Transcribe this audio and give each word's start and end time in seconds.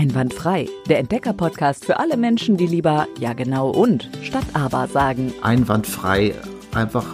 Einwandfrei, 0.00 0.66
der 0.88 0.98
Entdecker-Podcast 0.98 1.84
für 1.84 1.98
alle 1.98 2.16
Menschen, 2.16 2.56
die 2.56 2.66
lieber 2.66 3.06
ja 3.18 3.34
genau 3.34 3.68
und 3.68 4.08
statt 4.22 4.46
aber 4.54 4.88
sagen. 4.88 5.30
Einwandfrei 5.42 6.32
einfach 6.72 7.04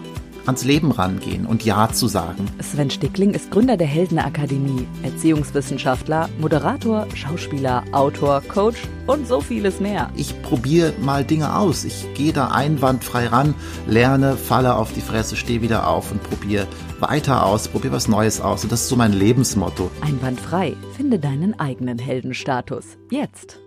ans 0.46 0.64
Leben 0.64 0.90
rangehen 0.90 1.46
und 1.46 1.64
Ja 1.64 1.90
zu 1.92 2.08
sagen. 2.08 2.46
Sven 2.60 2.90
Stickling 2.90 3.34
ist 3.34 3.50
Gründer 3.50 3.76
der 3.76 3.86
Heldenakademie, 3.86 4.86
Erziehungswissenschaftler, 5.02 6.28
Moderator, 6.38 7.06
Schauspieler, 7.15 7.84
Autor, 7.92 8.42
Coach 8.48 8.82
und 9.06 9.26
so 9.26 9.40
vieles 9.40 9.80
mehr. 9.80 10.11
Ich 10.16 10.40
probiere 10.43 10.93
mal 11.00 11.24
Dinge 11.24 11.56
aus. 11.56 11.84
Ich 11.84 12.06
gehe 12.14 12.32
da 12.32 12.48
einwandfrei 12.48 13.26
ran, 13.29 13.54
lerne, 13.86 14.36
falle 14.36 14.76
auf 14.76 14.93
die 14.93 15.00
Fresse, 15.00 15.36
stehe 15.36 15.62
wieder 15.62 15.88
auf 15.88 16.11
und 16.11 16.22
probiere 16.22 16.66
weiter 17.00 17.44
aus, 17.44 17.68
probiere 17.68 17.94
was 17.94 18.08
Neues 18.08 18.40
aus. 18.40 18.64
Und 18.64 18.72
das 18.72 18.82
ist 18.82 18.88
so 18.88 18.96
mein 18.96 19.12
Lebensmotto. 19.12 19.90
Einwandfrei. 20.00 20.74
Finde 20.96 21.18
deinen 21.18 21.58
eigenen 21.58 21.98
Heldenstatus. 21.98 22.84
Jetzt. 23.10 23.58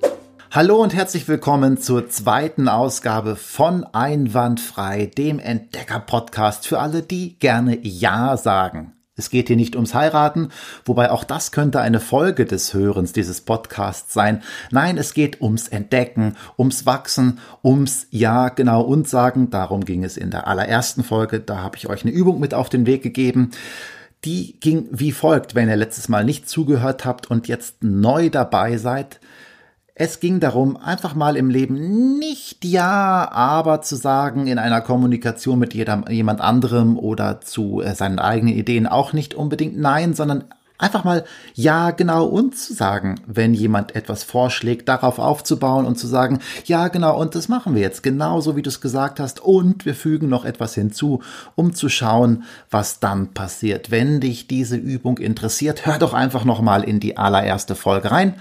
Hallo 0.51 0.81
und 0.81 0.95
herzlich 0.95 1.27
willkommen 1.27 1.77
zur 1.77 2.09
zweiten 2.09 2.69
Ausgabe 2.69 3.35
von 3.35 3.83
Einwandfrei, 3.83 5.05
dem 5.05 5.37
Entdecker-Podcast 5.37 6.65
für 6.65 6.79
alle, 6.79 7.03
die 7.03 7.37
gerne 7.37 7.77
Ja 7.85 8.35
sagen. 8.35 8.93
Es 9.15 9.29
geht 9.29 9.49
hier 9.49 9.57
nicht 9.57 9.75
ums 9.75 9.93
Heiraten, 9.93 10.49
wobei 10.85 11.11
auch 11.11 11.23
das 11.23 11.51
könnte 11.51 11.81
eine 11.81 11.99
Folge 11.99 12.45
des 12.45 12.73
Hörens 12.73 13.13
dieses 13.13 13.41
Podcasts 13.41 14.11
sein. 14.11 14.41
Nein, 14.71 14.97
es 14.97 15.13
geht 15.13 15.39
ums 15.39 15.67
Entdecken, 15.67 16.35
ums 16.57 16.87
Wachsen, 16.87 17.37
ums 17.63 18.07
Ja 18.09 18.49
genau 18.49 18.81
und 18.81 19.07
sagen. 19.07 19.51
Darum 19.51 19.85
ging 19.85 20.03
es 20.03 20.17
in 20.17 20.31
der 20.31 20.47
allerersten 20.47 21.03
Folge. 21.03 21.41
Da 21.41 21.59
habe 21.59 21.77
ich 21.77 21.87
euch 21.87 22.01
eine 22.01 22.11
Übung 22.11 22.39
mit 22.39 22.55
auf 22.55 22.69
den 22.69 22.87
Weg 22.87 23.03
gegeben. 23.03 23.51
Die 24.25 24.59
ging 24.59 24.87
wie 24.89 25.11
folgt, 25.11 25.53
wenn 25.53 25.69
ihr 25.69 25.75
letztes 25.75 26.09
Mal 26.09 26.25
nicht 26.25 26.49
zugehört 26.49 27.05
habt 27.05 27.29
und 27.29 27.47
jetzt 27.47 27.83
neu 27.83 28.31
dabei 28.31 28.77
seid. 28.77 29.19
Es 30.01 30.21
ging 30.21 30.39
darum, 30.39 30.77
einfach 30.77 31.13
mal 31.13 31.35
im 31.35 31.49
Leben 31.49 32.17
nicht 32.19 32.63
ja, 32.63 33.29
aber 33.33 33.81
zu 33.81 33.97
sagen 33.97 34.47
in 34.47 34.57
einer 34.57 34.79
Kommunikation 34.79 35.59
mit 35.59 35.73
jemand 35.73 36.39
anderem 36.39 36.97
oder 36.97 37.41
zu 37.41 37.81
äh, 37.81 37.93
seinen 37.93 38.17
eigenen 38.17 38.55
Ideen 38.55 38.87
auch 38.87 39.11
nicht 39.11 39.33
unbedingt 39.33 39.77
nein, 39.77 40.13
sondern 40.13 40.45
einfach 40.77 41.03
mal 41.03 41.25
ja, 41.53 41.91
genau 41.91 42.25
und 42.25 42.57
zu 42.57 42.73
sagen, 42.73 43.19
wenn 43.27 43.53
jemand 43.53 43.93
etwas 43.93 44.23
vorschlägt, 44.23 44.87
darauf 44.87 45.19
aufzubauen 45.19 45.85
und 45.85 45.99
zu 45.99 46.07
sagen, 46.07 46.39
ja, 46.63 46.87
genau 46.87 47.19
und 47.19 47.35
das 47.35 47.49
machen 47.49 47.75
wir 47.75 47.81
jetzt 47.81 48.01
genauso 48.01 48.55
wie 48.55 48.61
du 48.61 48.69
es 48.69 48.79
gesagt 48.79 49.19
hast 49.19 49.41
und 49.41 49.85
wir 49.85 49.95
fügen 49.95 50.29
noch 50.29 50.45
etwas 50.45 50.75
hinzu, 50.75 51.21
um 51.55 51.73
zu 51.73 51.89
schauen, 51.89 52.43
was 52.71 53.01
dann 53.01 53.33
passiert. 53.33 53.91
Wenn 53.91 54.21
dich 54.21 54.47
diese 54.47 54.77
Übung 54.77 55.17
interessiert, 55.17 55.85
hör 55.85 55.99
doch 55.99 56.13
einfach 56.13 56.45
noch 56.45 56.61
mal 56.61 56.85
in 56.85 57.01
die 57.01 57.17
allererste 57.17 57.75
Folge 57.75 58.11
rein. 58.11 58.35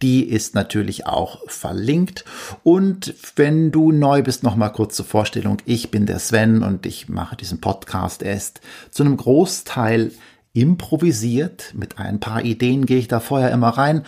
Die 0.00 0.24
ist 0.24 0.54
natürlich 0.54 1.06
auch 1.06 1.40
verlinkt. 1.48 2.24
Und 2.62 3.14
wenn 3.36 3.72
du 3.72 3.90
neu 3.90 4.22
bist, 4.22 4.42
noch 4.42 4.54
mal 4.54 4.68
kurz 4.68 4.94
zur 4.94 5.06
Vorstellung. 5.06 5.58
Ich 5.64 5.90
bin 5.90 6.06
der 6.06 6.20
Sven 6.20 6.62
und 6.62 6.86
ich 6.86 7.08
mache 7.08 7.36
diesen 7.36 7.60
Podcast. 7.60 8.22
Er 8.22 8.34
ist 8.34 8.60
zu 8.90 9.02
einem 9.02 9.16
Großteil 9.16 10.12
improvisiert. 10.52 11.72
Mit 11.74 11.98
ein 11.98 12.20
paar 12.20 12.44
Ideen 12.44 12.86
gehe 12.86 12.98
ich 12.98 13.08
da 13.08 13.20
vorher 13.20 13.50
immer 13.50 13.70
rein 13.70 14.04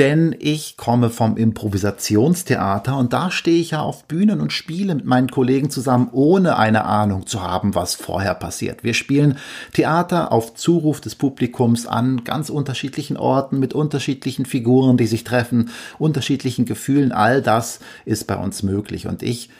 denn 0.00 0.34
ich 0.38 0.78
komme 0.78 1.10
vom 1.10 1.36
Improvisationstheater 1.36 2.96
und 2.96 3.12
da 3.12 3.30
stehe 3.30 3.60
ich 3.60 3.72
ja 3.72 3.82
auf 3.82 4.04
Bühnen 4.04 4.40
und 4.40 4.50
spiele 4.50 4.94
mit 4.94 5.04
meinen 5.04 5.28
Kollegen 5.28 5.68
zusammen, 5.68 6.08
ohne 6.12 6.56
eine 6.56 6.86
Ahnung 6.86 7.26
zu 7.26 7.42
haben, 7.42 7.74
was 7.74 7.96
vorher 7.96 8.34
passiert. 8.34 8.82
Wir 8.82 8.94
spielen 8.94 9.36
Theater 9.74 10.32
auf 10.32 10.54
Zuruf 10.54 11.02
des 11.02 11.16
Publikums 11.16 11.86
an 11.86 12.24
ganz 12.24 12.48
unterschiedlichen 12.48 13.18
Orten 13.18 13.58
mit 13.58 13.74
unterschiedlichen 13.74 14.46
Figuren, 14.46 14.96
die 14.96 15.06
sich 15.06 15.22
treffen, 15.22 15.68
unterschiedlichen 15.98 16.64
Gefühlen. 16.64 17.12
All 17.12 17.42
das 17.42 17.80
ist 18.06 18.26
bei 18.26 18.36
uns 18.36 18.62
möglich 18.62 19.06
und 19.06 19.22
ich 19.22 19.50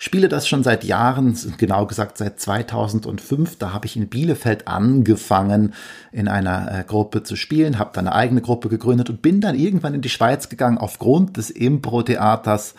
spiele 0.00 0.28
das 0.28 0.48
schon 0.48 0.64
seit 0.64 0.82
Jahren, 0.82 1.38
genau 1.58 1.86
gesagt 1.86 2.16
seit 2.16 2.40
2005. 2.40 3.58
Da 3.58 3.72
habe 3.72 3.86
ich 3.86 3.96
in 3.96 4.08
Bielefeld 4.08 4.66
angefangen, 4.66 5.74
in 6.10 6.26
einer 6.26 6.80
äh, 6.80 6.84
Gruppe 6.84 7.22
zu 7.22 7.36
spielen, 7.36 7.78
habe 7.78 7.90
dann 7.92 8.08
eine 8.08 8.16
eigene 8.16 8.40
Gruppe 8.40 8.70
gegründet 8.70 9.10
und 9.10 9.20
bin 9.20 9.42
dann 9.42 9.54
irgendwann 9.54 9.94
in 9.94 10.00
die 10.00 10.08
Schweiz 10.08 10.48
gegangen 10.48 10.78
aufgrund 10.78 11.36
des 11.36 11.50
Impro-Theaters 11.50 12.74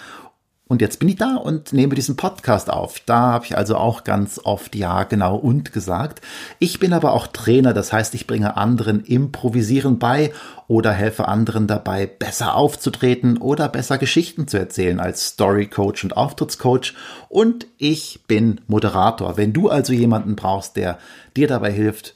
und 0.72 0.82
jetzt 0.82 1.00
bin 1.00 1.09
ich 1.09 1.18
da 1.18 1.36
und 1.36 1.74
nehme 1.74 1.96
diesen 1.96 2.16
Podcast 2.16 2.70
auf. 2.70 3.02
Da 3.06 3.34
habe 3.34 3.44
ich 3.44 3.58
also 3.58 3.76
auch 3.76 4.06
ganz 4.06 4.40
oft 4.42 4.74
ja, 4.74 5.04
genau 5.04 5.36
und 5.36 5.74
gesagt. 5.74 6.22
Ich 6.59 6.80
bin 6.80 6.94
aber 6.94 7.12
auch 7.12 7.28
Trainer, 7.28 7.74
das 7.74 7.92
heißt, 7.92 8.16
ich 8.16 8.26
bringe 8.26 8.56
anderen 8.56 9.04
Improvisieren 9.04 10.00
bei 10.00 10.32
oder 10.70 10.94
helfe 10.94 11.28
anderen 11.28 11.68
dabei, 11.68 12.06
besser 12.06 12.56
aufzutreten 12.56 13.36
oder 13.36 13.68
besser 13.68 13.98
Geschichten 13.98 14.48
zu 14.48 14.58
erzählen 14.58 15.02
als 15.02 15.28
Story 15.28 15.68
Coach 15.68 16.06
und 16.06 16.16
Auftrittscoach. 16.16 16.94
Und 17.28 17.68
ich 17.78 18.22
bin 18.28 18.62
Moderator. 18.68 19.36
Wenn 19.36 19.52
du 19.52 19.68
also 19.68 19.92
jemanden 19.92 20.38
brauchst, 20.38 20.78
der 20.78 21.00
dir 21.36 21.50
dabei 21.50 21.74
hilft, 21.74 22.16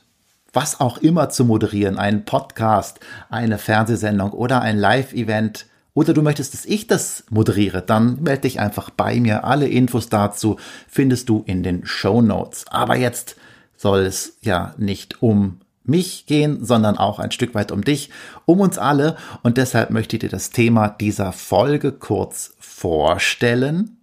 was 0.53 0.79
auch 0.79 0.99
immer 0.99 1.27
zu 1.27 1.43
moderieren, 1.43 1.99
einen 1.99 2.23
Podcast, 2.23 3.01
eine 3.29 3.57
Fernsehsendung 3.57 4.31
oder 4.31 4.61
ein 4.61 4.77
Live-Event, 4.77 5.65
oder 5.95 6.13
du 6.13 6.21
möchtest, 6.21 6.53
dass 6.53 6.65
ich 6.65 6.85
das 6.87 7.23
moderiere, 7.29 7.81
dann 7.81 8.21
melde 8.21 8.41
dich 8.41 8.59
einfach 8.59 8.91
bei 8.91 9.19
mir. 9.19 9.45
Alle 9.45 9.67
Infos 9.67 10.09
dazu 10.09 10.57
findest 10.87 11.29
du 11.29 11.43
in 11.47 11.63
den 11.63 11.85
Show 11.85 12.21
Notes. 12.21 12.65
Aber 12.67 12.97
jetzt 12.97 13.37
soll 13.77 14.01
es 14.01 14.37
ja 14.41 14.75
nicht 14.77 15.23
um 15.23 15.61
mich 15.85 16.25
gehen, 16.25 16.65
sondern 16.65 16.97
auch 16.97 17.19
ein 17.19 17.31
Stück 17.31 17.55
weit 17.55 17.71
um 17.71 17.83
dich, 17.83 18.09
um 18.45 18.59
uns 18.59 18.77
alle. 18.77 19.15
Und 19.41 19.57
deshalb 19.57 19.89
möchte 19.89 20.17
ich 20.17 20.19
dir 20.19 20.29
das 20.29 20.49
Thema 20.49 20.89
dieser 20.89 21.31
Folge 21.31 21.93
kurz 21.93 22.55
vorstellen. 22.59 23.97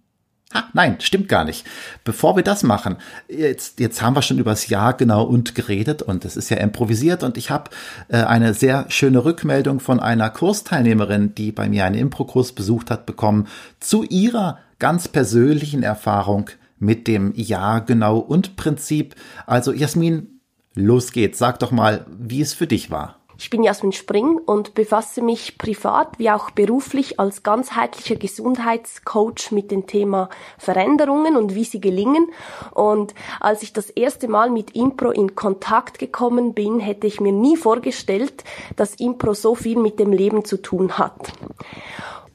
Ah, 0.53 0.65
nein, 0.73 0.97
stimmt 0.99 1.29
gar 1.29 1.45
nicht. 1.45 1.65
Bevor 2.03 2.35
wir 2.35 2.43
das 2.43 2.61
machen, 2.61 2.97
jetzt, 3.27 3.79
jetzt 3.79 4.01
haben 4.01 4.15
wir 4.15 4.21
schon 4.21 4.37
übers 4.37 4.67
Jahr 4.67 4.93
genau 4.93 5.23
und 5.23 5.55
geredet 5.55 6.03
und 6.03 6.25
es 6.25 6.37
ist 6.37 6.49
ja 6.49 6.57
improvisiert 6.57 7.23
und 7.23 7.37
ich 7.37 7.49
habe 7.49 7.71
äh, 8.09 8.17
eine 8.17 8.53
sehr 8.53 8.85
schöne 8.89 9.25
Rückmeldung 9.25 9.79
von 9.79 9.99
einer 9.99 10.29
Kursteilnehmerin, 10.29 11.33
die 11.33 11.51
bei 11.51 11.67
mir 11.69 11.85
einen 11.85 11.97
Improkurs 11.97 12.51
besucht 12.51 12.91
hat, 12.91 13.07
bekommen 13.07 13.47
zu 13.79 14.03
ihrer 14.03 14.59
ganz 14.77 15.07
persönlichen 15.07 15.81
Erfahrung 15.81 16.49
mit 16.77 17.07
dem 17.07 17.33
Ja 17.35 17.79
genau 17.79 18.19
und 18.19 18.55
Prinzip. 18.55 19.15
Also 19.47 19.73
Jasmin, 19.73 20.39
los 20.75 21.11
geht's. 21.11 21.39
Sag 21.39 21.59
doch 21.59 21.71
mal, 21.71 22.05
wie 22.19 22.41
es 22.41 22.53
für 22.53 22.67
dich 22.67 22.91
war. 22.91 23.22
Ich 23.43 23.49
bin 23.49 23.61
Jasmin 23.61 23.91
Spring 23.91 24.37
und 24.37 24.73
befasse 24.73 25.21
mich 25.21 25.57
privat 25.57 26.17
wie 26.17 26.31
auch 26.31 26.49
beruflich 26.51 27.19
als 27.19 27.43
ganzheitlicher 27.43 28.15
Gesundheitscoach 28.15 29.51
mit 29.51 29.69
dem 29.69 29.85
Thema 29.85 30.29
Veränderungen 30.57 31.35
und 31.35 31.53
wie 31.53 31.65
sie 31.65 31.81
gelingen. 31.81 32.31
Und 32.71 33.13
als 33.41 33.61
ich 33.61 33.73
das 33.73 33.89
erste 33.89 34.29
Mal 34.29 34.49
mit 34.49 34.77
Impro 34.77 35.11
in 35.11 35.35
Kontakt 35.35 35.99
gekommen 35.99 36.53
bin, 36.53 36.79
hätte 36.79 37.05
ich 37.05 37.19
mir 37.19 37.33
nie 37.33 37.57
vorgestellt, 37.57 38.45
dass 38.77 38.95
Impro 38.95 39.33
so 39.33 39.55
viel 39.55 39.77
mit 39.77 39.99
dem 39.99 40.13
Leben 40.13 40.45
zu 40.45 40.61
tun 40.61 40.97
hat. 40.97 41.33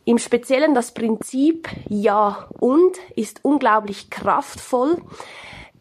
Im 0.04 0.18
Speziellen 0.18 0.74
das 0.74 0.92
Prinzip 0.92 1.70
Ja 1.88 2.50
und 2.60 2.98
ist 3.16 3.40
unglaublich 3.46 4.10
kraftvoll. 4.10 4.98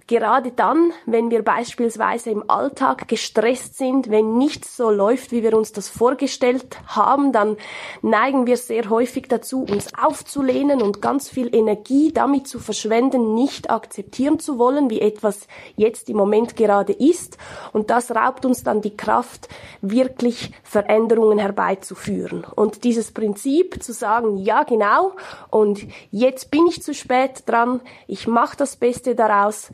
Gerade 0.08 0.52
dann, 0.52 0.94
wenn 1.06 1.32
wir 1.32 1.44
beispielsweise 1.44 2.30
im 2.30 2.50
Alltag 2.50 3.10
gestresst 3.10 3.78
sind, 3.78 4.10
wenn 4.10 4.38
nichts 4.38 4.78
so 4.78 4.90
läuft, 4.90 5.34
wie 5.34 5.44
wir 5.44 5.58
uns 5.58 5.74
das 5.74 5.90
vorgestellt 5.90 6.78
haben, 6.88 7.34
dann 7.34 7.58
neigen 8.02 8.48
wir 8.48 8.56
sehr 8.56 8.90
häufig 8.90 9.28
dazu, 9.28 9.66
uns 9.70 9.94
aufzulehnen 10.02 10.82
und 10.82 11.02
ganz 11.02 11.28
viel 11.28 11.54
Energie 11.54 12.14
damit 12.14 12.48
zu 12.48 12.60
verschwenden, 12.60 13.34
nicht 13.34 13.70
akzeptieren 13.70 14.40
zu 14.40 14.58
wollen, 14.58 14.90
wie 14.90 15.02
etwas 15.02 15.46
jetzt 15.76 16.10
im 16.10 16.16
Moment 16.16 16.56
gerade 16.56 16.94
ist. 16.94 17.38
Und 17.74 17.90
das 17.90 18.16
raubt 18.16 18.46
uns 18.46 18.64
dann 18.64 18.82
die 18.82 18.96
Kraft, 18.96 19.50
wirklich 19.82 20.54
Veränderungen 20.64 21.38
herbeizuführen. 21.38 22.46
Und 22.56 22.86
dieses 22.86 23.12
Prinzip 23.12 23.84
zu 23.84 23.92
sagen, 23.92 24.38
ja 24.38 24.64
genau, 24.64 25.18
und 25.50 25.86
jetzt 26.12 26.50
bin 26.50 26.66
ich 26.68 26.82
zu 26.82 26.94
spät 26.94 27.44
dran, 27.46 27.82
ich 28.08 28.26
mache 28.26 28.56
das 28.56 28.78
Beste 28.78 29.14
daraus, 29.14 29.70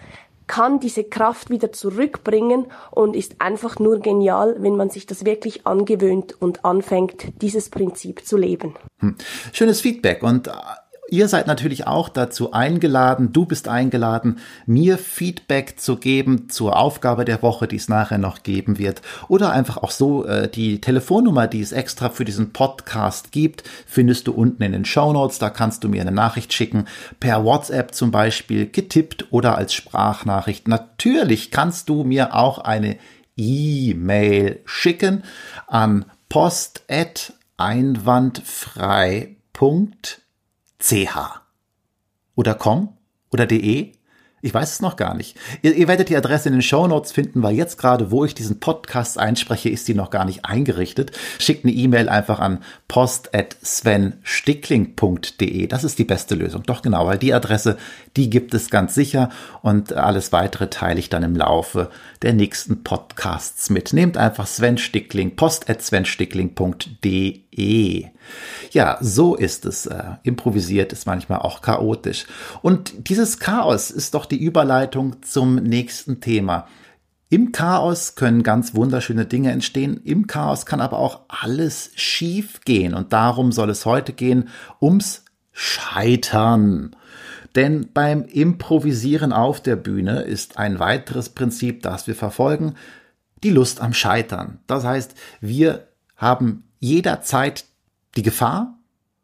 kann 0.48 0.80
diese 0.80 1.04
Kraft 1.04 1.50
wieder 1.50 1.72
zurückbringen 1.72 2.68
und 2.92 3.16
ist 3.16 3.36
einfach 3.40 3.80
nur 3.80 4.00
genial, 4.00 4.56
wenn 4.60 4.76
man 4.76 4.90
sich 4.90 5.06
das 5.06 5.26
wirklich 5.26 5.66
angewöhnt 5.66 6.36
und 6.42 6.66
anfängt, 6.66 7.42
dieses 7.42 7.70
Prinzip 7.70 8.26
zu 8.26 8.38
leben. 8.38 8.76
Hm. 9.00 9.16
Schönes 9.52 9.82
Feedback 9.82 10.24
und 10.24 10.50
Ihr 11.14 11.28
seid 11.28 11.46
natürlich 11.46 11.86
auch 11.86 12.10
dazu 12.10 12.54
eingeladen, 12.54 13.34
du 13.34 13.46
bist 13.46 13.68
eingeladen, 13.68 14.40
mir 14.66 14.98
Feedback 14.98 15.80
zu 15.80 15.98
geben 15.98 16.50
zur 16.50 16.76
Aufgabe 16.76 17.24
der 17.24 17.44
Woche, 17.44 17.68
die 17.68 17.76
es 17.76 17.88
nachher 17.88 18.18
noch 18.18 18.42
geben 18.42 18.80
wird. 18.80 19.04
Oder 19.28 19.52
einfach 19.52 19.78
auch 19.78 19.92
so, 19.92 20.26
äh, 20.26 20.50
die 20.50 20.82
Telefonnummer, 20.82 21.46
die 21.46 21.62
es 21.62 21.72
extra 21.72 22.10
für 22.10 22.26
diesen 22.26 22.52
Podcast 22.52 23.32
gibt, 23.32 23.64
findest 23.86 24.26
du 24.26 24.32
unten 24.32 24.64
in 24.64 24.72
den 24.72 24.86
Show 24.86 25.14
Notes. 25.14 25.38
Da 25.38 25.52
kannst 25.52 25.84
du 25.84 25.88
mir 25.88 26.02
eine 26.02 26.12
Nachricht 26.12 26.52
schicken, 26.52 26.88
per 27.20 27.46
WhatsApp 27.46 27.94
zum 27.94 28.10
Beispiel, 28.10 28.68
getippt 28.68 29.32
oder 29.32 29.56
als 29.56 29.76
Sprachnachricht. 29.76 30.68
Natürlich 30.68 31.52
kannst 31.52 31.90
du 31.90 32.04
mir 32.04 32.34
auch 32.34 32.58
eine 32.58 32.98
E-Mail 33.38 34.62
schicken 34.66 35.22
an 35.68 36.06
post@ 36.28 37.34
einwandfrei.ch 40.84 41.42
oder 42.36 42.56
com 42.56 42.98
oder 43.32 43.46
de 43.46 43.94
ich 44.46 44.54
weiß 44.54 44.74
es 44.74 44.82
noch 44.82 44.98
gar 44.98 45.16
nicht. 45.16 45.38
Ihr, 45.62 45.74
ihr 45.74 45.88
werdet 45.88 46.10
die 46.10 46.18
Adresse 46.18 46.50
in 46.50 46.56
den 46.56 46.62
Show 46.62 46.86
Notes 46.86 47.14
finden, 47.14 47.42
weil 47.42 47.56
jetzt 47.56 47.78
gerade, 47.78 48.12
wo 48.12 48.26
ich 48.26 48.36
diesen 48.36 48.60
Podcast 48.60 49.18
einspreche, 49.18 49.70
ist 49.70 49.88
die 49.88 49.94
noch 49.94 50.10
gar 50.10 50.26
nicht 50.26 50.44
eingerichtet. 50.44 51.14
Schickt 51.40 51.64
eine 51.64 51.74
E-Mail 51.74 52.10
einfach 52.10 52.42
an 52.42 52.62
post@svenstickling.de. 52.90 55.68
Das 55.68 55.86
ist 55.86 55.98
die 55.98 56.04
beste 56.04 56.36
Lösung. 56.36 56.64
Doch 56.64 56.82
genau, 56.82 57.08
weil 57.08 57.18
die 57.18 57.34
Adresse, 57.34 57.78
die 58.18 58.30
gibt 58.30 58.54
es 58.54 58.70
ganz 58.70 58.94
sicher 58.94 59.30
und 59.62 59.94
alles 59.94 60.34
weitere 60.34 60.70
teile 60.70 61.00
ich 61.00 61.08
dann 61.08 61.24
im 61.24 61.38
Laufe 61.38 61.90
der 62.22 62.34
nächsten 62.34 62.84
Podcasts 62.84 63.70
mit. 63.70 63.94
Nehmt 63.94 64.18
einfach 64.18 64.46
Sven 64.46 64.78
Stickling, 64.78 65.38
post@svenstickling.de. 65.38 67.43
Ja, 68.72 68.98
so 69.02 69.36
ist 69.36 69.66
es. 69.66 69.86
Äh, 69.86 70.04
improvisiert 70.24 70.94
ist 70.94 71.06
manchmal 71.06 71.40
auch 71.40 71.62
chaotisch. 71.62 72.26
Und 72.62 73.10
dieses 73.10 73.40
Chaos 73.40 73.92
ist 73.92 74.14
doch 74.14 74.26
die 74.26 74.42
Überleitung 74.42 75.22
zum 75.22 75.56
nächsten 75.56 76.22
Thema. 76.22 76.68
Im 77.30 77.52
Chaos 77.52 78.16
können 78.16 78.44
ganz 78.44 78.76
wunderschöne 78.76 79.26
Dinge 79.26 79.52
entstehen. 79.52 80.00
Im 80.04 80.28
Chaos 80.28 80.66
kann 80.66 80.82
aber 80.82 81.00
auch 81.00 81.22
alles 81.30 81.92
schief 81.96 82.62
gehen. 82.62 82.94
Und 82.94 83.12
darum 83.12 83.52
soll 83.52 83.70
es 83.72 83.86
heute 83.86 84.14
gehen, 84.14 84.50
ums 84.80 85.26
Scheitern. 85.52 86.96
Denn 87.56 87.90
beim 87.94 88.24
Improvisieren 88.26 89.34
auf 89.34 89.62
der 89.62 89.76
Bühne 89.76 90.22
ist 90.22 90.58
ein 90.58 90.80
weiteres 90.80 91.30
Prinzip, 91.30 91.82
das 91.84 92.08
wir 92.08 92.16
verfolgen, 92.16 92.76
die 93.44 93.52
Lust 93.52 93.82
am 93.82 93.94
Scheitern. 93.94 94.60
Das 94.68 94.84
heißt, 94.84 95.16
wir 95.42 95.88
haben 96.16 96.64
jederzeit 96.84 97.66
die 98.18 98.24
Gefahr, 98.24 98.78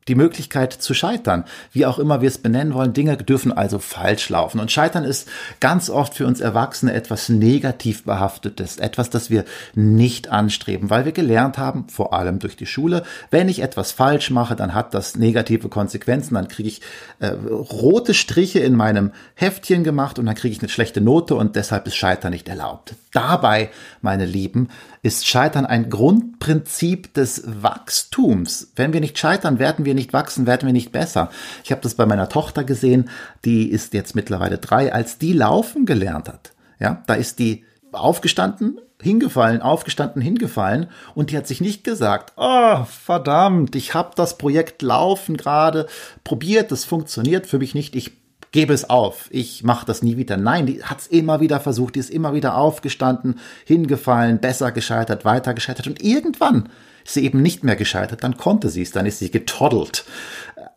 die 0.09 0.15
Möglichkeit 0.15 0.73
zu 0.73 0.93
scheitern. 0.93 1.45
Wie 1.71 1.85
auch 1.85 1.99
immer 1.99 2.19
wir 2.21 2.27
es 2.27 2.39
benennen 2.39 2.73
wollen, 2.73 2.93
Dinge 2.93 3.15
dürfen 3.15 3.53
also 3.53 3.79
falsch 3.79 4.29
laufen. 4.29 4.59
Und 4.59 4.71
Scheitern 4.71 5.05
ist 5.05 5.29
ganz 5.59 5.89
oft 5.89 6.15
für 6.15 6.25
uns 6.25 6.41
Erwachsene 6.41 6.93
etwas 6.93 7.29
negativ 7.29 8.03
behaftetes, 8.03 8.77
etwas, 8.77 9.11
das 9.11 9.29
wir 9.29 9.45
nicht 9.75 10.29
anstreben, 10.29 10.89
weil 10.89 11.05
wir 11.05 11.11
gelernt 11.11 11.57
haben, 11.57 11.87
vor 11.87 12.13
allem 12.13 12.39
durch 12.39 12.57
die 12.57 12.65
Schule, 12.65 13.03
wenn 13.29 13.49
ich 13.49 13.61
etwas 13.61 13.91
falsch 13.91 14.31
mache, 14.31 14.55
dann 14.55 14.73
hat 14.73 14.93
das 14.93 15.15
negative 15.15 15.69
Konsequenzen, 15.69 16.33
dann 16.33 16.47
kriege 16.47 16.69
ich 16.69 16.81
äh, 17.19 17.27
rote 17.27 18.15
Striche 18.15 18.59
in 18.59 18.75
meinem 18.75 19.11
Heftchen 19.35 19.83
gemacht 19.83 20.17
und 20.17 20.25
dann 20.25 20.35
kriege 20.35 20.53
ich 20.53 20.59
eine 20.59 20.69
schlechte 20.69 21.01
Note 21.01 21.35
und 21.35 21.55
deshalb 21.55 21.85
ist 21.85 21.95
Scheitern 21.95 22.31
nicht 22.31 22.49
erlaubt. 22.49 22.95
Dabei, 23.11 23.69
meine 24.01 24.25
Lieben, 24.25 24.69
ist 25.01 25.27
Scheitern 25.27 25.65
ein 25.65 25.89
Grundprinzip 25.89 27.13
des 27.13 27.43
Wachstums. 27.45 28.71
Wenn 28.75 28.93
wir 28.93 28.99
nicht 28.99 29.17
scheitern, 29.17 29.59
werden 29.59 29.85
wir 29.85 29.93
nicht 29.99 30.13
wachsen, 30.13 30.47
werden 30.47 30.65
wir 30.65 30.73
nicht 30.73 30.91
besser. 30.91 31.29
Ich 31.63 31.71
habe 31.71 31.81
das 31.81 31.95
bei 31.95 32.05
meiner 32.05 32.29
Tochter 32.29 32.63
gesehen, 32.63 33.09
die 33.45 33.69
ist 33.69 33.93
jetzt 33.93 34.15
mittlerweile 34.15 34.57
drei, 34.57 34.91
als 34.91 35.17
die 35.17 35.33
laufen 35.33 35.85
gelernt 35.85 36.27
hat. 36.27 36.53
Ja, 36.79 37.03
da 37.05 37.13
ist 37.13 37.39
die 37.39 37.65
aufgestanden, 37.91 38.79
hingefallen, 39.01 39.61
aufgestanden, 39.61 40.21
hingefallen 40.21 40.87
und 41.15 41.31
die 41.31 41.37
hat 41.37 41.47
sich 41.47 41.61
nicht 41.61 41.83
gesagt, 41.83 42.33
oh 42.35 42.83
verdammt, 42.85 43.75
ich 43.75 43.93
habe 43.93 44.11
das 44.15 44.37
Projekt 44.37 44.81
laufen 44.81 45.37
gerade 45.37 45.87
probiert, 46.23 46.71
das 46.71 46.85
funktioniert 46.85 47.47
für 47.47 47.59
mich 47.59 47.75
nicht, 47.75 47.95
ich 47.95 48.11
gebe 48.51 48.73
es 48.73 48.89
auf, 48.89 49.27
ich 49.29 49.63
mache 49.63 49.85
das 49.85 50.01
nie 50.01 50.17
wieder. 50.17 50.37
Nein, 50.37 50.65
die 50.65 50.83
hat 50.83 50.99
es 50.99 51.07
immer 51.07 51.39
wieder 51.39 51.59
versucht, 51.59 51.95
die 51.95 51.99
ist 51.99 52.09
immer 52.09 52.33
wieder 52.33 52.57
aufgestanden, 52.57 53.39
hingefallen, 53.65 54.39
besser 54.39 54.71
gescheitert, 54.71 55.23
weiter 55.23 55.53
gescheitert 55.53 55.87
und 55.87 56.01
irgendwann 56.01 56.69
ist 57.05 57.13
sie 57.13 57.25
eben 57.25 57.41
nicht 57.41 57.63
mehr 57.63 57.75
gescheitert, 57.75 58.23
dann 58.23 58.37
konnte 58.37 58.69
sie 58.69 58.81
es, 58.81 58.91
dann 58.91 59.05
ist 59.05 59.19
sie 59.19 59.31
getoddelt. 59.31 60.05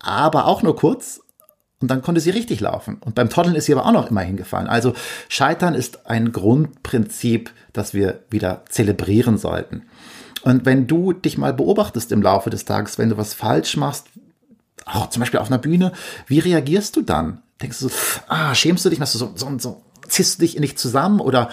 Aber 0.00 0.46
auch 0.46 0.62
nur 0.62 0.76
kurz 0.76 1.20
und 1.80 1.90
dann 1.90 2.02
konnte 2.02 2.20
sie 2.20 2.30
richtig 2.30 2.60
laufen. 2.60 2.98
Und 3.00 3.14
beim 3.14 3.28
Toddeln 3.28 3.56
ist 3.56 3.66
sie 3.66 3.74
aber 3.74 3.86
auch 3.86 3.92
noch 3.92 4.10
immer 4.10 4.20
hingefallen. 4.20 4.68
Also 4.68 4.94
Scheitern 5.28 5.74
ist 5.74 6.06
ein 6.06 6.32
Grundprinzip, 6.32 7.50
das 7.72 7.92
wir 7.94 8.20
wieder 8.30 8.62
zelebrieren 8.68 9.36
sollten. 9.38 9.82
Und 10.42 10.64
wenn 10.64 10.86
du 10.86 11.12
dich 11.12 11.38
mal 11.38 11.52
beobachtest 11.52 12.12
im 12.12 12.22
Laufe 12.22 12.50
des 12.50 12.64
Tages, 12.64 12.98
wenn 12.98 13.10
du 13.10 13.16
was 13.16 13.34
falsch 13.34 13.76
machst, 13.76 14.06
auch 14.84 15.08
zum 15.10 15.20
Beispiel 15.20 15.40
auf 15.40 15.48
einer 15.48 15.58
Bühne, 15.58 15.92
wie 16.26 16.40
reagierst 16.40 16.96
du 16.96 17.02
dann? 17.02 17.42
denkst 17.62 17.78
du 17.80 17.88
so, 17.88 17.94
ah, 18.28 18.54
schämst 18.54 18.84
du 18.84 18.90
dich, 18.90 18.98
machst 18.98 19.14
du 19.14 19.18
so, 19.18 19.32
so, 19.34 19.58
so, 19.58 19.82
ziehst 20.08 20.38
du 20.38 20.42
dich 20.42 20.58
nicht 20.58 20.78
zusammen 20.78 21.20
oder 21.20 21.50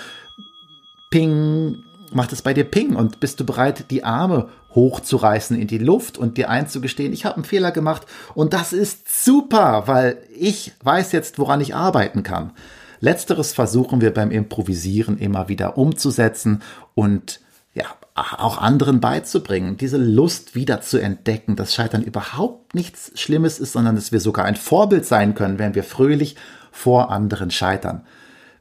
ping, 1.12 1.77
macht 2.13 2.33
es 2.33 2.41
bei 2.41 2.53
dir 2.53 2.63
ping 2.63 2.95
und 2.95 3.19
bist 3.19 3.39
du 3.39 3.45
bereit, 3.45 3.85
die 3.91 4.03
Arme 4.03 4.50
hochzureißen 4.75 5.59
in 5.59 5.67
die 5.67 5.77
Luft 5.77 6.17
und 6.17 6.38
dir 6.38 6.50
einzugestehen, 6.50 7.13
ich 7.13 7.25
habe 7.25 7.35
einen 7.35 7.45
Fehler 7.45 7.71
gemacht 7.71 8.06
und 8.35 8.53
das 8.53 8.73
ist 8.73 9.23
super, 9.25 9.83
weil 9.88 10.17
ich 10.35 10.73
weiß 10.83 11.11
jetzt, 11.11 11.39
woran 11.39 11.61
ich 11.61 11.75
arbeiten 11.75 12.23
kann. 12.23 12.51
Letzteres 13.00 13.53
versuchen 13.53 14.01
wir 14.01 14.13
beim 14.13 14.31
Improvisieren 14.31 15.17
immer 15.17 15.47
wieder 15.47 15.77
umzusetzen 15.77 16.61
und 16.95 17.39
ja, 17.73 17.85
auch 18.15 18.57
anderen 18.57 19.00
beizubringen, 19.00 19.77
diese 19.77 19.97
Lust 19.97 20.53
wieder 20.56 20.81
zu 20.81 20.97
entdecken, 20.97 21.56
dass 21.56 21.73
Scheitern 21.73 22.03
überhaupt 22.03 22.75
nichts 22.75 23.11
Schlimmes 23.15 23.59
ist, 23.59 23.73
sondern 23.73 23.95
dass 23.95 24.11
wir 24.11 24.19
sogar 24.19 24.45
ein 24.45 24.56
Vorbild 24.56 25.06
sein 25.06 25.35
können, 25.35 25.59
wenn 25.59 25.75
wir 25.75 25.83
fröhlich 25.83 26.35
vor 26.71 27.11
anderen 27.11 27.51
scheitern. 27.51 28.03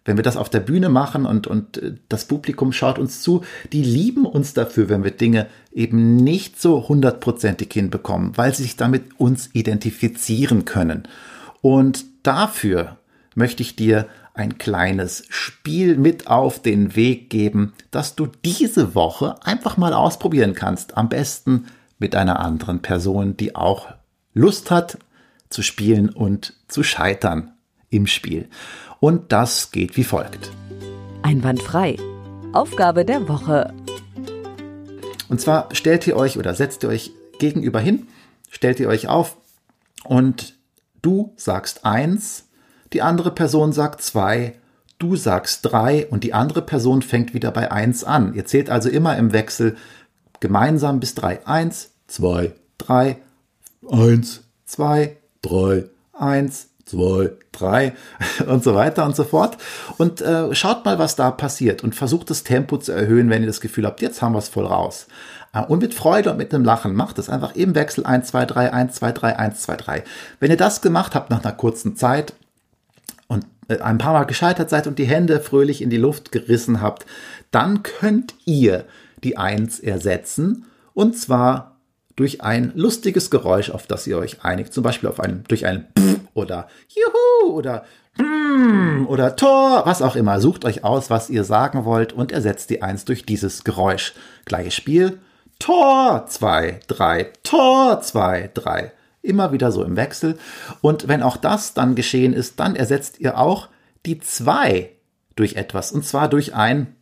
Wenn 0.09 0.17
wir 0.17 0.25
das 0.25 0.39
auf 0.39 0.49
der 0.49 0.61
Bühne 0.61 0.89
machen 0.89 1.27
und, 1.27 1.47
und 1.47 1.77
äh, 1.83 1.93
das 2.09 2.25
Publikum 2.25 2.73
schaut 2.73 2.99
uns 2.99 3.21
zu, 3.21 3.43
die 3.75 3.83
lieben 3.83 4.25
uns 4.25 4.55
dafür, 4.55 4.89
wenn 4.89 5.05
wir 5.05 5.11
Dinge 5.11 5.49
eben 5.71 6.17
nicht 6.17 6.59
so 6.59 6.89
hundertprozentig 6.89 7.71
hinbekommen, 7.71 8.35
weil 8.35 8.55
sie 8.55 8.63
sich 8.63 8.77
damit 8.77 9.21
uns 9.21 9.51
identifizieren 9.53 10.65
können. 10.65 11.07
Und 11.61 12.07
dafür 12.23 12.97
möchte 13.35 13.63
ich 13.63 13.77
dir 13.77 14.07
ein 14.33 14.57
kleines 14.57 15.25
Spiel 15.29 15.99
mit 15.99 16.27
auf 16.27 16.63
den 16.63 16.97
Weg 16.97 17.29
geben, 17.29 17.75
das 17.91 18.15
du 18.17 18.29
diese 18.47 18.95
Woche 18.95 19.37
einfach 19.45 19.77
mal 19.77 19.93
ausprobieren 19.93 20.55
kannst. 20.55 20.97
Am 20.97 21.11
besten 21.11 21.67
mit 21.99 22.17
einer 22.17 22.41
anderen 22.41 22.81
Person, 22.81 23.37
die 23.37 23.55
auch 23.55 23.89
Lust 24.33 24.71
hat 24.71 24.97
zu 25.51 25.61
spielen 25.61 26.09
und 26.09 26.55
zu 26.67 26.83
scheitern 26.83 27.53
im 27.91 28.07
Spiel. 28.07 28.49
Und 29.01 29.33
das 29.33 29.71
geht 29.71 29.97
wie 29.97 30.05
folgt. 30.05 30.51
Einwandfrei. 31.23 31.97
Aufgabe 32.53 33.05
der 33.05 33.29
Woche. 33.29 33.73
Und 35.29 35.41
zwar 35.41 35.69
stellt 35.75 36.07
ihr 36.07 36.17
euch 36.17 36.39
oder 36.39 36.55
setzt 36.55 36.83
ihr 36.83 36.89
euch 36.89 37.13
gegenüber 37.39 37.81
hin, 37.81 38.09
stellt 38.51 38.81
ihr 38.81 38.89
euch 38.89 39.09
auf 39.09 39.37
und 40.05 40.55
du 41.03 41.33
sagst 41.37 41.85
eins 41.85 42.49
die 42.93 43.03
andere 43.03 43.31
Person 43.31 43.73
sagt 43.73 44.03
zwei, 44.03 44.55
du 44.99 45.17
sagst 45.17 45.61
drei 45.63 46.07
und 46.07 46.25
die 46.25 46.33
andere 46.33 46.63
Person 46.63 47.03
fängt 47.03 47.35
wieder 47.35 47.51
bei 47.51 47.71
eins 47.71 48.05
an. 48.05 48.35
Ihr 48.35 48.47
zählt 48.47 48.71
also 48.71 48.89
immer 48.89 49.17
im 49.17 49.33
Wechsel 49.33 49.77
gemeinsam 50.41 51.01
bis 51.01 51.15
drei. 51.15 51.47
Eins, 51.47 51.91
zwei, 52.07 52.55
drei, 52.79 53.19
eins, 53.89 54.45
zwei, 54.65 55.17
drei, 55.43 55.85
eins, 56.13 56.69
zwei, 56.89 57.31
drei 57.53 57.95
und 58.47 58.65
so 58.65 58.75
weiter 58.75 59.05
und 59.05 59.15
so 59.15 59.25
fort. 59.25 59.57
Und 59.99 60.21
äh, 60.21 60.55
schaut 60.55 60.85
mal, 60.85 60.99
was 60.99 61.17
da 61.17 61.31
passiert 61.31 61.85
und 61.85 61.95
versucht 61.95 62.31
das 62.31 62.45
Tempo 62.45 62.79
zu 62.79 62.93
erhöhen, 62.93 63.31
wenn 63.31 63.43
ihr 63.43 63.49
das 63.49 63.61
Gefühl 63.61 63.87
habt, 63.87 64.01
jetzt 64.01 64.23
haben 64.23 64.33
wir 64.33 64.39
es 64.39 64.49
voll 64.49 64.67
raus. 64.67 65.07
Äh, 65.53 65.63
und 65.65 65.83
mit 65.83 65.95
Freude 65.95 66.31
und 66.31 66.39
mit 66.39 66.53
einem 66.55 66.65
Lachen 66.65 66.95
macht 66.95 67.19
es 67.19 67.29
einfach 67.29 67.55
im 67.55 67.75
Wechsel 67.75 68.05
1, 68.05 68.29
2, 68.29 68.47
3, 68.47 68.73
1, 68.73 68.95
2, 68.95 69.13
3, 69.13 69.37
1, 69.37 69.61
2, 69.63 69.77
3. 69.77 70.05
Wenn 70.41 70.51
ihr 70.51 70.57
das 70.57 70.81
gemacht 70.81 71.15
habt 71.15 71.31
nach 71.31 71.45
einer 71.45 71.55
kurzen 71.55 71.97
Zeit, 71.97 72.35
äh, 73.69 73.81
ein 73.81 73.99
paar 73.99 74.15
Mal 74.15 74.25
gescheitert 74.25 74.71
seid 74.71 74.87
und 74.87 74.99
die 74.99 75.07
Hände 75.07 75.41
fröhlich 75.41 75.83
in 75.83 75.91
die 75.91 75.99
Luft 75.99 76.33
gerissen 76.33 76.81
habt, 76.81 77.07
dann 77.51 77.83
könnt 77.83 78.35
ihr 78.47 78.85
die 79.23 79.37
Eins 79.37 79.79
ersetzen 79.79 80.65
und 80.95 81.19
zwar 81.19 81.77
durch 82.17 82.41
ein 82.41 82.73
lustiges 82.75 83.31
Geräusch, 83.31 83.71
auf 83.71 83.87
das 83.87 84.07
ihr 84.07 84.19
euch 84.19 84.43
einigt. 84.45 84.73
Zum 84.73 84.83
Beispiel 84.83 85.09
auf 85.09 85.21
ein, 85.21 85.45
durch 85.47 85.67
ein 85.67 85.87
Pff 85.97 86.08
oder 86.39 86.69
Juhu 86.89 87.53
oder 87.53 87.85
mm 88.17 89.07
oder 89.07 89.37
Tor, 89.37 89.83
was 89.87 90.03
auch 90.03 90.17
immer. 90.17 90.41
Sucht 90.41 90.65
euch 90.65 90.85
aus, 90.85 91.11
was 91.11 91.31
ihr 91.31 91.45
sagen 91.45 91.85
wollt 91.85 92.13
und 92.13 92.33
ersetzt 92.33 92.71
die 92.71 92.83
Eins 92.83 93.05
durch 93.05 93.25
dieses 93.25 93.65
Geräusch. 93.65 94.15
Gleiches 94.45 94.75
Spiel. 94.75 95.19
Tor 95.59 96.27
2, 96.27 96.81
3, 96.87 97.33
Tor 97.43 98.01
2, 98.01 98.51
3. 98.55 98.93
Immer 99.23 99.53
wieder 99.53 99.73
so 99.73 99.83
im 99.83 99.97
Wechsel. 99.97 100.39
Und 100.81 101.09
wenn 101.09 101.23
auch 101.23 101.37
das 101.37 101.75
dann 101.75 101.95
geschehen 101.95 102.33
ist, 102.33 102.61
dann 102.61 102.77
ersetzt 102.77 103.19
ihr 103.19 103.39
auch 103.39 103.69
die 104.07 104.21
zwei 104.21 104.91
durch 105.35 105.55
etwas. 105.55 105.93
Und 105.93 106.05
zwar 106.05 106.29
durch 106.29 106.55
ein 106.55 106.95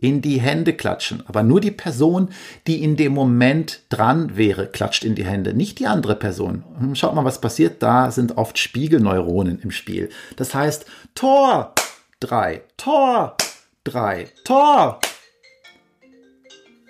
in 0.00 0.22
die 0.22 0.40
Hände 0.40 0.72
klatschen. 0.72 1.22
Aber 1.26 1.42
nur 1.42 1.60
die 1.60 1.70
Person, 1.70 2.30
die 2.66 2.82
in 2.82 2.96
dem 2.96 3.12
Moment 3.12 3.82
dran 3.88 4.36
wäre, 4.36 4.66
klatscht 4.66 5.04
in 5.04 5.14
die 5.14 5.24
Hände, 5.24 5.54
nicht 5.54 5.78
die 5.78 5.86
andere 5.86 6.16
Person. 6.16 6.64
Schaut 6.94 7.14
mal, 7.14 7.24
was 7.24 7.40
passiert. 7.40 7.82
Da 7.82 8.10
sind 8.10 8.36
oft 8.36 8.58
Spiegelneuronen 8.58 9.60
im 9.60 9.70
Spiel. 9.70 10.08
Das 10.36 10.54
heißt, 10.54 10.86
Tor 11.14 11.74
drei, 12.18 12.62
Tor 12.76 13.36
drei, 13.84 14.28
Tor 14.44 15.00